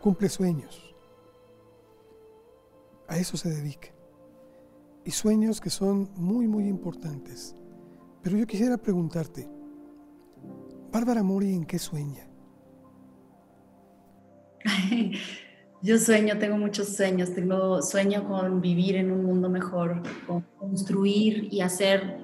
cumple 0.00 0.28
sueños. 0.28 0.94
A 3.08 3.18
eso 3.18 3.36
se 3.36 3.50
dedica. 3.50 3.88
Y 5.04 5.10
sueños 5.10 5.60
que 5.60 5.70
son 5.70 6.10
muy, 6.16 6.48
muy 6.48 6.66
importantes 6.66 7.54
pero 8.24 8.38
yo 8.38 8.46
quisiera 8.46 8.78
preguntarte, 8.78 9.46
Bárbara 10.90 11.22
Mori, 11.22 11.52
¿en 11.52 11.66
qué 11.66 11.78
sueña? 11.78 12.26
Yo 15.82 15.98
sueño, 15.98 16.38
tengo 16.38 16.56
muchos 16.56 16.96
sueños, 16.96 17.34
tengo 17.34 17.82
sueño 17.82 18.26
con 18.26 18.62
vivir 18.62 18.96
en 18.96 19.12
un 19.12 19.26
mundo 19.26 19.50
mejor, 19.50 20.02
con 20.26 20.40
construir 20.56 21.52
y 21.52 21.60
hacer. 21.60 22.23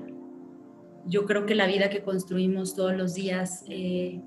Yo 1.11 1.27
creo 1.27 1.45
que 1.45 1.57
la 1.57 1.67
vida 1.67 1.91
que 1.91 2.03
construimos 2.03 2.77
todos 2.77 2.97
los 2.97 3.15
días 3.15 3.65
eh, 3.69 4.21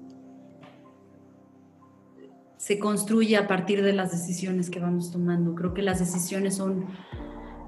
se 2.57 2.77
construye 2.77 3.37
a 3.37 3.47
partir 3.47 3.81
de 3.81 3.93
las 3.93 4.11
decisiones 4.11 4.69
que 4.69 4.81
vamos 4.81 5.09
tomando. 5.09 5.55
Creo 5.55 5.73
que 5.73 5.81
las 5.81 5.99
decisiones 5.99 6.55
son 6.55 6.87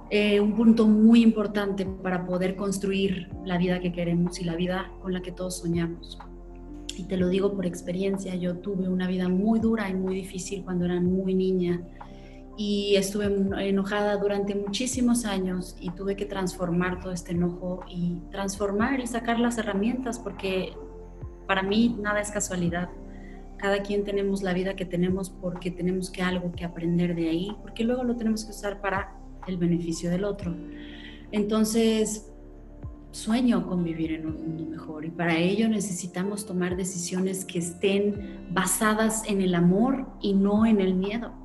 eh, 0.09 0.41
un 0.41 0.53
punto 0.53 0.85
muy 0.85 1.23
importante 1.23 1.85
para 1.85 2.25
poder 2.25 2.57
construir 2.57 3.29
la 3.45 3.57
vida 3.57 3.79
que 3.79 3.93
queremos 3.93 4.37
y 4.41 4.43
la 4.43 4.55
vida 4.57 4.91
con 5.01 5.13
la 5.13 5.21
que 5.21 5.31
todos 5.31 5.59
soñamos. 5.59 6.19
Y 6.97 7.05
te 7.05 7.15
lo 7.15 7.29
digo 7.29 7.53
por 7.53 7.65
experiencia, 7.65 8.35
yo 8.35 8.57
tuve 8.57 8.89
una 8.89 9.07
vida 9.07 9.29
muy 9.29 9.61
dura 9.61 9.89
y 9.89 9.93
muy 9.93 10.15
difícil 10.15 10.65
cuando 10.65 10.83
era 10.83 10.99
muy 10.99 11.35
niña 11.35 11.81
y 12.57 12.95
estuve 12.95 13.25
enojada 13.25 14.17
durante 14.17 14.55
muchísimos 14.55 15.25
años 15.25 15.75
y 15.79 15.89
tuve 15.91 16.15
que 16.15 16.25
transformar 16.25 17.01
todo 17.01 17.11
este 17.11 17.31
enojo 17.31 17.83
y 17.89 18.21
transformar 18.31 18.99
y 18.99 19.07
sacar 19.07 19.39
las 19.39 19.57
herramientas 19.57 20.19
porque 20.19 20.73
para 21.47 21.63
mí 21.63 21.97
nada 21.99 22.21
es 22.21 22.31
casualidad. 22.31 22.89
Cada 23.57 23.81
quien 23.81 24.03
tenemos 24.03 24.41
la 24.41 24.53
vida 24.53 24.75
que 24.75 24.85
tenemos 24.85 25.29
porque 25.29 25.71
tenemos 25.71 26.09
que 26.09 26.21
algo 26.21 26.51
que 26.53 26.65
aprender 26.65 27.15
de 27.15 27.29
ahí, 27.29 27.55
porque 27.61 27.83
luego 27.83 28.03
lo 28.03 28.15
tenemos 28.15 28.45
que 28.45 28.51
usar 28.51 28.81
para 28.81 29.17
el 29.47 29.57
beneficio 29.57 30.09
del 30.09 30.23
otro. 30.23 30.55
Entonces, 31.31 32.31
sueño 33.11 33.67
con 33.67 33.83
vivir 33.83 34.11
en 34.11 34.27
un 34.27 34.33
mundo 34.33 34.65
mejor 34.65 35.05
y 35.05 35.09
para 35.09 35.37
ello 35.37 35.69
necesitamos 35.69 36.45
tomar 36.45 36.75
decisiones 36.75 37.45
que 37.45 37.59
estén 37.59 38.47
basadas 38.51 39.23
en 39.27 39.41
el 39.41 39.55
amor 39.55 40.07
y 40.21 40.33
no 40.33 40.65
en 40.65 40.81
el 40.81 40.95
miedo. 40.95 41.44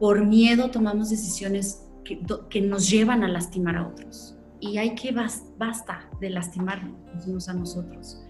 Por 0.00 0.24
miedo 0.24 0.70
tomamos 0.70 1.10
decisiones 1.10 1.82
que, 2.04 2.20
que 2.50 2.60
nos 2.60 2.88
llevan 2.90 3.24
a 3.24 3.28
lastimar 3.28 3.76
a 3.76 3.88
otros. 3.88 4.36
Y 4.60 4.78
hay 4.78 4.94
que 4.94 5.12
basta 5.12 6.08
de 6.20 6.30
lastimarnos 6.30 7.26
unos 7.26 7.48
a 7.48 7.54
nosotros. 7.54 8.22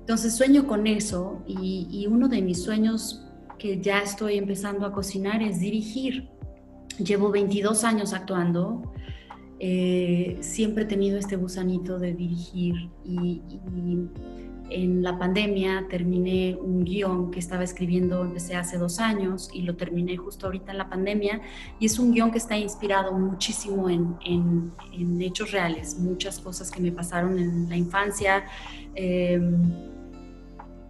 Entonces 0.00 0.34
sueño 0.34 0.66
con 0.66 0.86
eso 0.86 1.42
y, 1.46 1.88
y 1.90 2.06
uno 2.06 2.28
de 2.28 2.40
mis 2.40 2.62
sueños 2.62 3.26
que 3.58 3.80
ya 3.80 4.00
estoy 4.00 4.38
empezando 4.38 4.86
a 4.86 4.92
cocinar 4.92 5.42
es 5.42 5.60
dirigir. 5.60 6.28
Llevo 6.98 7.30
22 7.30 7.84
años 7.84 8.12
actuando, 8.12 8.82
eh, 9.58 10.36
siempre 10.40 10.84
he 10.84 10.86
tenido 10.86 11.18
este 11.18 11.36
gusanito 11.36 11.98
de 11.98 12.12
dirigir 12.12 12.90
y, 13.04 13.40
en 14.70 15.02
la 15.02 15.18
pandemia 15.18 15.86
terminé 15.88 16.56
un 16.60 16.84
guion 16.84 17.30
que 17.30 17.38
estaba 17.38 17.62
escribiendo, 17.62 18.24
empecé 18.24 18.56
hace 18.56 18.78
dos 18.78 18.98
años 18.98 19.48
y 19.52 19.62
lo 19.62 19.76
terminé 19.76 20.16
justo 20.16 20.46
ahorita 20.46 20.72
en 20.72 20.78
la 20.78 20.88
pandemia 20.88 21.40
y 21.78 21.86
es 21.86 21.98
un 21.98 22.12
guion 22.12 22.30
que 22.30 22.38
está 22.38 22.56
inspirado 22.56 23.12
muchísimo 23.12 23.88
en, 23.88 24.16
en, 24.24 25.22
hechos 25.22 25.52
reales, 25.52 25.98
muchas 25.98 26.38
cosas 26.38 26.70
que 26.70 26.80
me 26.80 26.92
pasaron 26.92 27.38
en 27.38 27.68
la 27.68 27.76
infancia. 27.76 28.44
Em, 28.94 29.72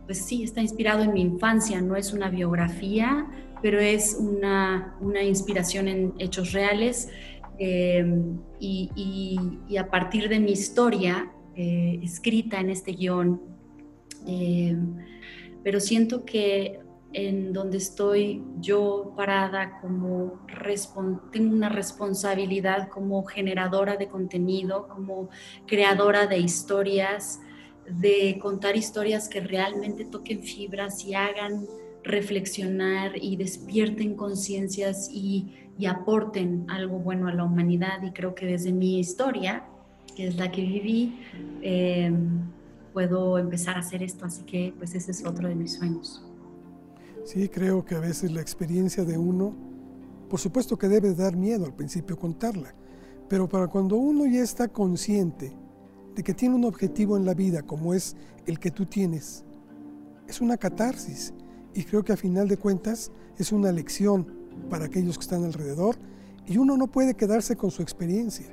pues 0.07 0.25
sí, 0.25 0.45
está 0.45 0.61
inspirado 0.61 1.03
en 1.03 1.13
mi 1.13 1.21
infancia, 1.21 1.81
no 1.81 1.97
es 1.97 2.13
una 2.13 2.29
biografía, 2.31 3.27
pero 3.61 3.81
es 3.81 4.17
una, 4.19 4.97
una 5.01 5.23
inspiración 5.23 5.89
en 5.89 6.15
hechos 6.19 6.53
reales 6.53 7.09
em, 7.59 8.39
y, 8.61 9.39
a 9.79 9.91
partir 9.91 10.29
de 10.29 10.39
mi 10.39 10.53
historia 10.53 11.31
eh, 11.55 12.01
escrita 12.03 12.61
en 12.61 12.71
este 12.71 12.93
guion. 12.93 13.56
Em, 14.27 14.97
pero 15.63 15.81
siento 15.81 16.25
que 16.25 16.81
en 17.13 17.53
donde 17.53 17.79
estoy 17.79 18.43
yo 18.61 19.15
parada 19.17 19.81
como 19.81 20.41
tengo 21.33 21.55
una 21.55 21.69
responsabilidad 21.69 22.89
como 22.89 23.25
generadora 23.25 23.97
de 23.97 24.09
contenido, 24.09 24.87
como 24.89 25.31
creadora 25.67 26.27
de 26.27 26.39
historias, 26.39 27.41
de 27.89 28.39
contar 28.41 28.77
historias 28.77 29.29
que 29.29 29.41
realmente 29.41 30.05
toquen 30.05 30.43
fibras 30.43 31.05
y 31.05 31.15
hagan 31.15 31.67
reflexionar 32.03 33.13
y 33.21 33.37
despierten 33.37 34.15
conciencias 34.15 35.09
y, 35.11 35.63
aporten 35.87 36.65
algo 36.69 36.99
bueno 36.99 37.29
a 37.29 37.35
la 37.35 37.45
humanidad. 37.45 38.03
Y 38.03 38.11
creo 38.13 38.35
que 38.35 38.47
desde 38.47 38.73
mi 38.73 38.99
historia, 38.99 39.65
que 40.17 40.27
es 40.27 40.37
la 40.37 40.51
que 40.51 40.63
viví, 40.63 41.21
eh, 41.61 42.11
puedo 42.97 43.37
empezar 43.37 43.77
a 43.77 43.81
hacer 43.81 44.03
esto. 44.03 44.25
Así 44.25 44.43
que 44.45 44.73
pues 44.79 44.95
ese 44.95 45.11
es 45.11 45.23
otro 45.27 45.49
de 45.49 45.55
mis 45.55 45.75
sueños. 45.75 46.25
Sí, 47.27 47.47
creo 47.51 47.85
que 47.85 47.95
a 47.95 48.01
veces 48.01 48.33
la 48.33 48.41
experiencia 48.41 49.05
de 49.05 49.19
uno, 49.19 49.53
por 50.31 50.41
supuesto 50.41 50.79
que 50.79 50.89
debe 50.89 51.13
dar 51.13 51.37
miedo 51.37 51.67
al 51.67 51.75
principio 51.75 52.17
contarla, 52.19 52.75
pero 53.29 53.51
para 53.51 53.69
cuando 53.69 53.97
uno 53.97 54.25
ya 54.25 54.43
está 54.43 54.69
consciente 54.69 55.53
de 56.15 56.23
que 56.23 56.33
tiene 56.33 56.55
un 56.55 56.65
objetivo 56.65 57.19
en 57.19 57.27
la 57.27 57.35
vida 57.35 57.61
como 57.61 57.93
es 57.93 58.17
el 58.47 58.59
que 58.59 58.71
tú 58.71 58.87
tienes, 58.87 59.45
es 60.27 60.41
una 60.41 60.57
catarsis 60.57 61.35
y 61.75 61.85
creo 61.85 62.03
que 62.03 62.15
a 62.15 62.17
final 62.17 62.49
de 62.49 62.57
cuentas 62.57 63.13
es 63.37 63.53
una 63.53 63.73
lección 63.73 64.27
para 64.71 64.87
aquellos 64.87 65.19
que 65.19 65.25
están 65.25 65.45
alrededor 65.45 65.97
y 66.47 66.57
uno 66.57 66.79
no 66.79 66.87
puede 66.87 67.13
quedarse 67.13 67.57
con 67.57 67.71
su 67.71 67.83
experiencia. 67.83 68.47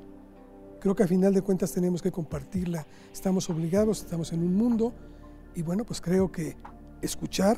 Creo 0.84 0.96
que 0.96 1.04
a 1.04 1.08
final 1.08 1.34
de 1.34 1.42
cuentas 1.42 1.72
tenemos 1.72 2.02
que 2.02 2.12
compartirla. 2.12 2.86
Estamos 3.14 3.50
obligados, 3.50 4.02
estamos 4.02 4.34
en 4.34 4.42
un 4.42 4.54
mundo 4.54 4.94
y 5.56 5.62
bueno, 5.62 5.86
pues 5.86 6.02
creo 6.02 6.30
que 6.30 6.58
escuchar 7.02 7.56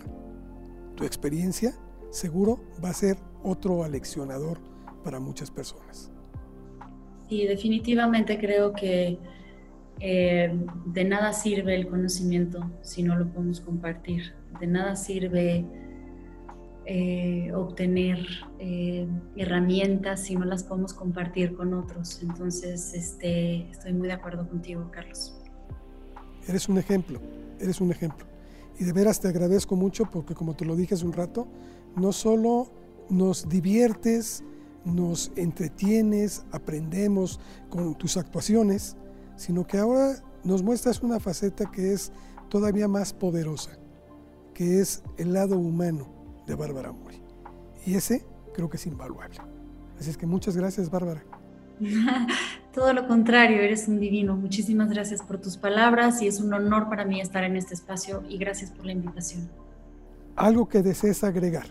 tu 0.94 1.06
experiencia 1.06 1.74
seguro 2.12 2.60
va 2.84 2.90
a 2.90 2.94
ser 2.94 3.18
otro 3.42 3.84
aleccionador 3.84 4.60
para 5.04 5.20
muchas 5.20 5.50
personas. 5.50 6.12
Sí, 7.28 7.48
definitivamente 7.48 8.38
creo 8.38 8.74
que 8.74 9.18
eh, 10.02 10.56
de 10.86 11.04
nada 11.04 11.34
sirve 11.34 11.74
el 11.74 11.88
conocimiento 11.88 12.70
si 12.84 13.02
no 13.02 13.16
lo 13.16 13.28
podemos 13.28 13.60
compartir. 13.60 14.36
De 14.60 14.68
nada 14.68 14.96
sirve 14.96 15.66
eh, 16.88 17.52
obtener 17.56 18.20
eh, 18.60 19.08
herramientas 19.36 20.22
si 20.22 20.36
no 20.36 20.46
las 20.46 20.64
podemos 20.64 20.94
compartir 20.94 21.56
con 21.56 21.74
otros. 21.74 22.22
Entonces, 22.22 22.94
este, 22.94 23.68
estoy 23.72 23.94
muy 23.94 24.08
de 24.08 24.14
acuerdo 24.14 24.48
contigo, 24.48 24.88
Carlos. 24.92 25.36
Eres 26.48 26.70
un 26.70 26.78
ejemplo, 26.78 27.20
eres 27.60 27.82
un 27.82 27.90
ejemplo. 27.90 28.28
Y 28.78 28.84
de 28.84 28.94
veras 28.94 29.20
te 29.20 29.28
agradezco 29.28 29.76
mucho 29.76 30.06
porque 30.12 30.36
como 30.36 30.56
te 30.56 30.64
lo 30.64 30.76
dije 30.76 30.94
hace 30.94 31.06
un 31.06 31.14
rato, 31.14 31.48
no 31.96 32.12
solo 32.12 32.70
nos 33.10 33.50
diviertes, 33.50 34.44
nos 34.84 35.32
entretienes, 35.36 36.46
aprendemos 36.52 37.40
con 37.70 37.96
tus 37.96 38.16
actuaciones, 38.16 38.96
sino 39.38 39.66
que 39.66 39.80
ahora 39.80 40.24
nos 40.44 40.62
muestras 40.62 41.02
una 41.02 41.20
faceta 41.20 41.72
que 41.72 41.94
es 41.94 42.12
todavía 42.50 42.88
más 42.88 43.12
poderosa, 43.12 43.72
que 44.54 44.82
es 44.82 45.02
el 45.18 45.34
lado 45.34 45.58
humano 45.58 46.25
de 46.46 46.56
Bárbara 46.56 46.92
Mori. 46.92 47.22
Y 47.86 47.96
ese 47.96 48.26
creo 48.54 48.70
que 48.70 48.78
es 48.78 48.86
invaluable. 48.88 49.38
Así 50.00 50.10
es 50.10 50.18
que 50.18 50.26
muchas 50.26 50.58
gracias, 50.58 50.90
Bárbara. 50.90 51.24
Todo 52.74 52.94
lo 52.94 53.08
contrario, 53.08 53.62
eres 53.62 53.88
un 53.88 54.00
divino. 54.00 54.36
Muchísimas 54.36 54.90
gracias 54.90 55.22
por 55.22 55.40
tus 55.40 55.58
palabras 55.58 56.22
y 56.22 56.28
es 56.28 56.40
un 56.40 56.54
honor 56.54 56.90
para 56.90 57.06
mí 57.06 57.22
estar 57.22 57.44
en 57.44 57.56
este 57.56 57.74
espacio 57.74 58.24
y 58.28 58.38
gracias 58.38 58.72
por 58.72 58.86
la 58.86 58.92
invitación. 58.92 59.50
¿Algo 60.36 60.68
que 60.68 60.82
desees 60.82 61.24
agregar? 61.24 61.68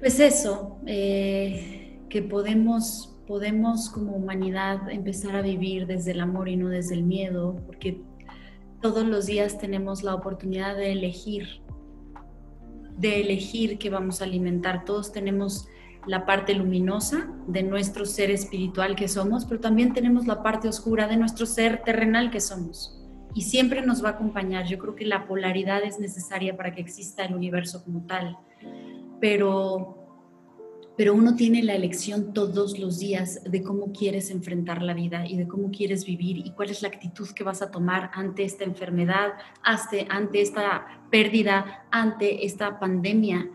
Pues 0.00 0.18
eso, 0.18 0.78
eh, 0.86 2.00
que 2.08 2.22
podemos, 2.22 3.16
podemos 3.28 3.88
como 3.88 4.16
humanidad 4.16 4.90
empezar 4.90 5.36
a 5.36 5.42
vivir 5.42 5.86
desde 5.86 6.10
el 6.10 6.20
amor 6.20 6.48
y 6.48 6.56
no 6.56 6.68
desde 6.68 6.94
el 6.94 7.04
miedo, 7.04 7.54
porque 7.66 8.02
todos 8.80 9.06
los 9.06 9.26
días 9.26 9.58
tenemos 9.58 10.02
la 10.02 10.16
oportunidad 10.16 10.76
de 10.76 10.90
elegir, 10.90 11.61
de 12.96 13.20
elegir 13.20 13.78
qué 13.78 13.90
vamos 13.90 14.20
a 14.20 14.24
alimentar. 14.24 14.84
Todos 14.84 15.12
tenemos 15.12 15.68
la 16.06 16.26
parte 16.26 16.54
luminosa 16.54 17.30
de 17.46 17.62
nuestro 17.62 18.06
ser 18.06 18.30
espiritual 18.30 18.96
que 18.96 19.08
somos, 19.08 19.44
pero 19.44 19.60
también 19.60 19.92
tenemos 19.92 20.26
la 20.26 20.42
parte 20.42 20.68
oscura 20.68 21.06
de 21.06 21.16
nuestro 21.16 21.46
ser 21.46 21.82
terrenal 21.84 22.30
que 22.30 22.40
somos. 22.40 22.98
Y 23.34 23.42
siempre 23.42 23.82
nos 23.82 24.04
va 24.04 24.10
a 24.10 24.12
acompañar. 24.12 24.66
Yo 24.66 24.78
creo 24.78 24.94
que 24.94 25.06
la 25.06 25.26
polaridad 25.26 25.82
es 25.84 25.98
necesaria 25.98 26.56
para 26.56 26.74
que 26.74 26.80
exista 26.80 27.24
el 27.24 27.34
universo 27.34 27.82
como 27.84 28.04
tal. 28.06 28.36
Pero, 29.20 30.01
pero 30.96 31.14
uno 31.14 31.36
tiene 31.36 31.62
la 31.62 31.74
elección 31.74 32.32
todos 32.32 32.78
los 32.78 32.98
días 32.98 33.42
de 33.44 33.62
cómo 33.62 33.92
quieres 33.92 34.30
enfrentar 34.30 34.82
la 34.82 34.94
vida 34.94 35.26
y 35.26 35.36
de 35.36 35.48
cómo 35.48 35.70
quieres 35.70 36.04
vivir 36.04 36.38
y 36.38 36.50
cuál 36.50 36.70
es 36.70 36.82
la 36.82 36.88
actitud 36.88 37.28
que 37.28 37.44
vas 37.44 37.62
a 37.62 37.70
tomar 37.70 38.10
ante 38.14 38.44
esta 38.44 38.64
enfermedad, 38.64 39.32
ante, 39.62 40.40
esta 40.40 41.02
pérdida, 41.10 41.86
ante 41.90 42.44
esta 42.44 42.78
pandemia 42.78 43.48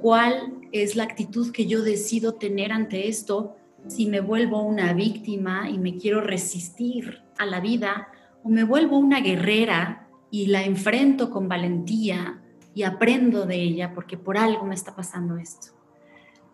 cuál 0.00 0.54
es 0.72 0.96
la 0.96 1.04
actitud 1.04 1.52
que 1.52 1.66
yo 1.66 1.82
decido 1.82 2.34
tener 2.34 2.72
ante 2.72 3.08
esto, 3.08 3.56
si 3.88 4.06
me 4.06 4.20
vuelvo 4.20 4.62
una 4.62 4.92
víctima 4.92 5.70
y 5.70 5.78
me 5.78 5.96
quiero 5.96 6.20
resistir 6.20 7.22
a 7.38 7.46
la 7.46 7.60
vida, 7.60 8.08
o 8.42 8.48
me 8.48 8.64
vuelvo 8.64 8.98
una 8.98 9.20
guerrera 9.20 10.08
y 10.30 10.46
la 10.46 10.64
enfrento 10.64 11.30
con 11.30 11.48
valentía 11.48 12.42
y 12.74 12.82
aprendo 12.82 13.46
de 13.46 13.56
ella 13.56 13.92
porque 13.94 14.18
por 14.18 14.36
algo 14.36 14.66
me 14.66 14.74
está 14.74 14.94
pasando 14.94 15.36
esto. 15.36 15.75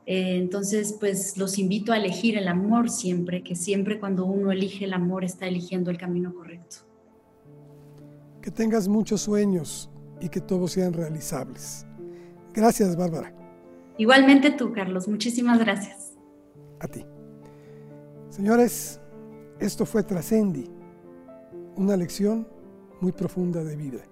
Eh, 0.07 0.37
entonces, 0.37 0.97
pues 0.99 1.37
los 1.37 1.59
invito 1.59 1.93
a 1.93 1.97
elegir 1.97 2.37
el 2.37 2.49
amor 2.49 2.91
siempre, 2.91 3.43
que 3.43 3.55
siempre 3.55 4.01
cuando 4.01 4.25
uno 4.27 4.51
elige 4.51 4.85
el 4.85 4.93
amor 4.93 5.25
está 5.25 5.47
eligiendo 5.47 5.91
el 5.91 5.99
camino 5.99 6.35
correcto. 6.35 6.77
Que 8.41 8.51
tengas 8.51 8.89
muchos 8.89 9.21
sueños 9.21 9.91
y 10.21 10.29
que 10.29 10.41
todos 10.41 10.73
sean 10.73 10.93
realizables. 10.93 11.87
Gracias, 12.53 12.97
Bárbara. 12.97 13.33
Igualmente 13.99 14.51
tú, 14.51 14.73
Carlos. 14.73 15.07
Muchísimas 15.07 15.59
gracias. 15.59 16.15
A 16.81 16.89
ti. 16.89 17.05
Señores, 18.29 19.01
esto 19.61 19.87
fue 19.87 20.03
Trascendi, 20.03 20.65
una 21.77 21.97
lección 21.97 22.49
muy 23.01 23.13
profunda 23.13 23.63
de 23.63 23.77
vida 23.77 24.03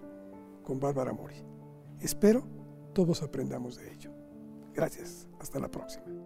con 0.62 0.78
Bárbara 0.78 1.12
Mori. 1.12 1.36
Espero 2.00 2.44
todos 2.92 3.22
aprendamos 3.22 3.76
de 3.76 3.92
ello. 3.92 4.12
Gracias. 4.74 5.29
Hasta 5.40 5.58
la 5.58 5.68
próxima. 5.68 6.19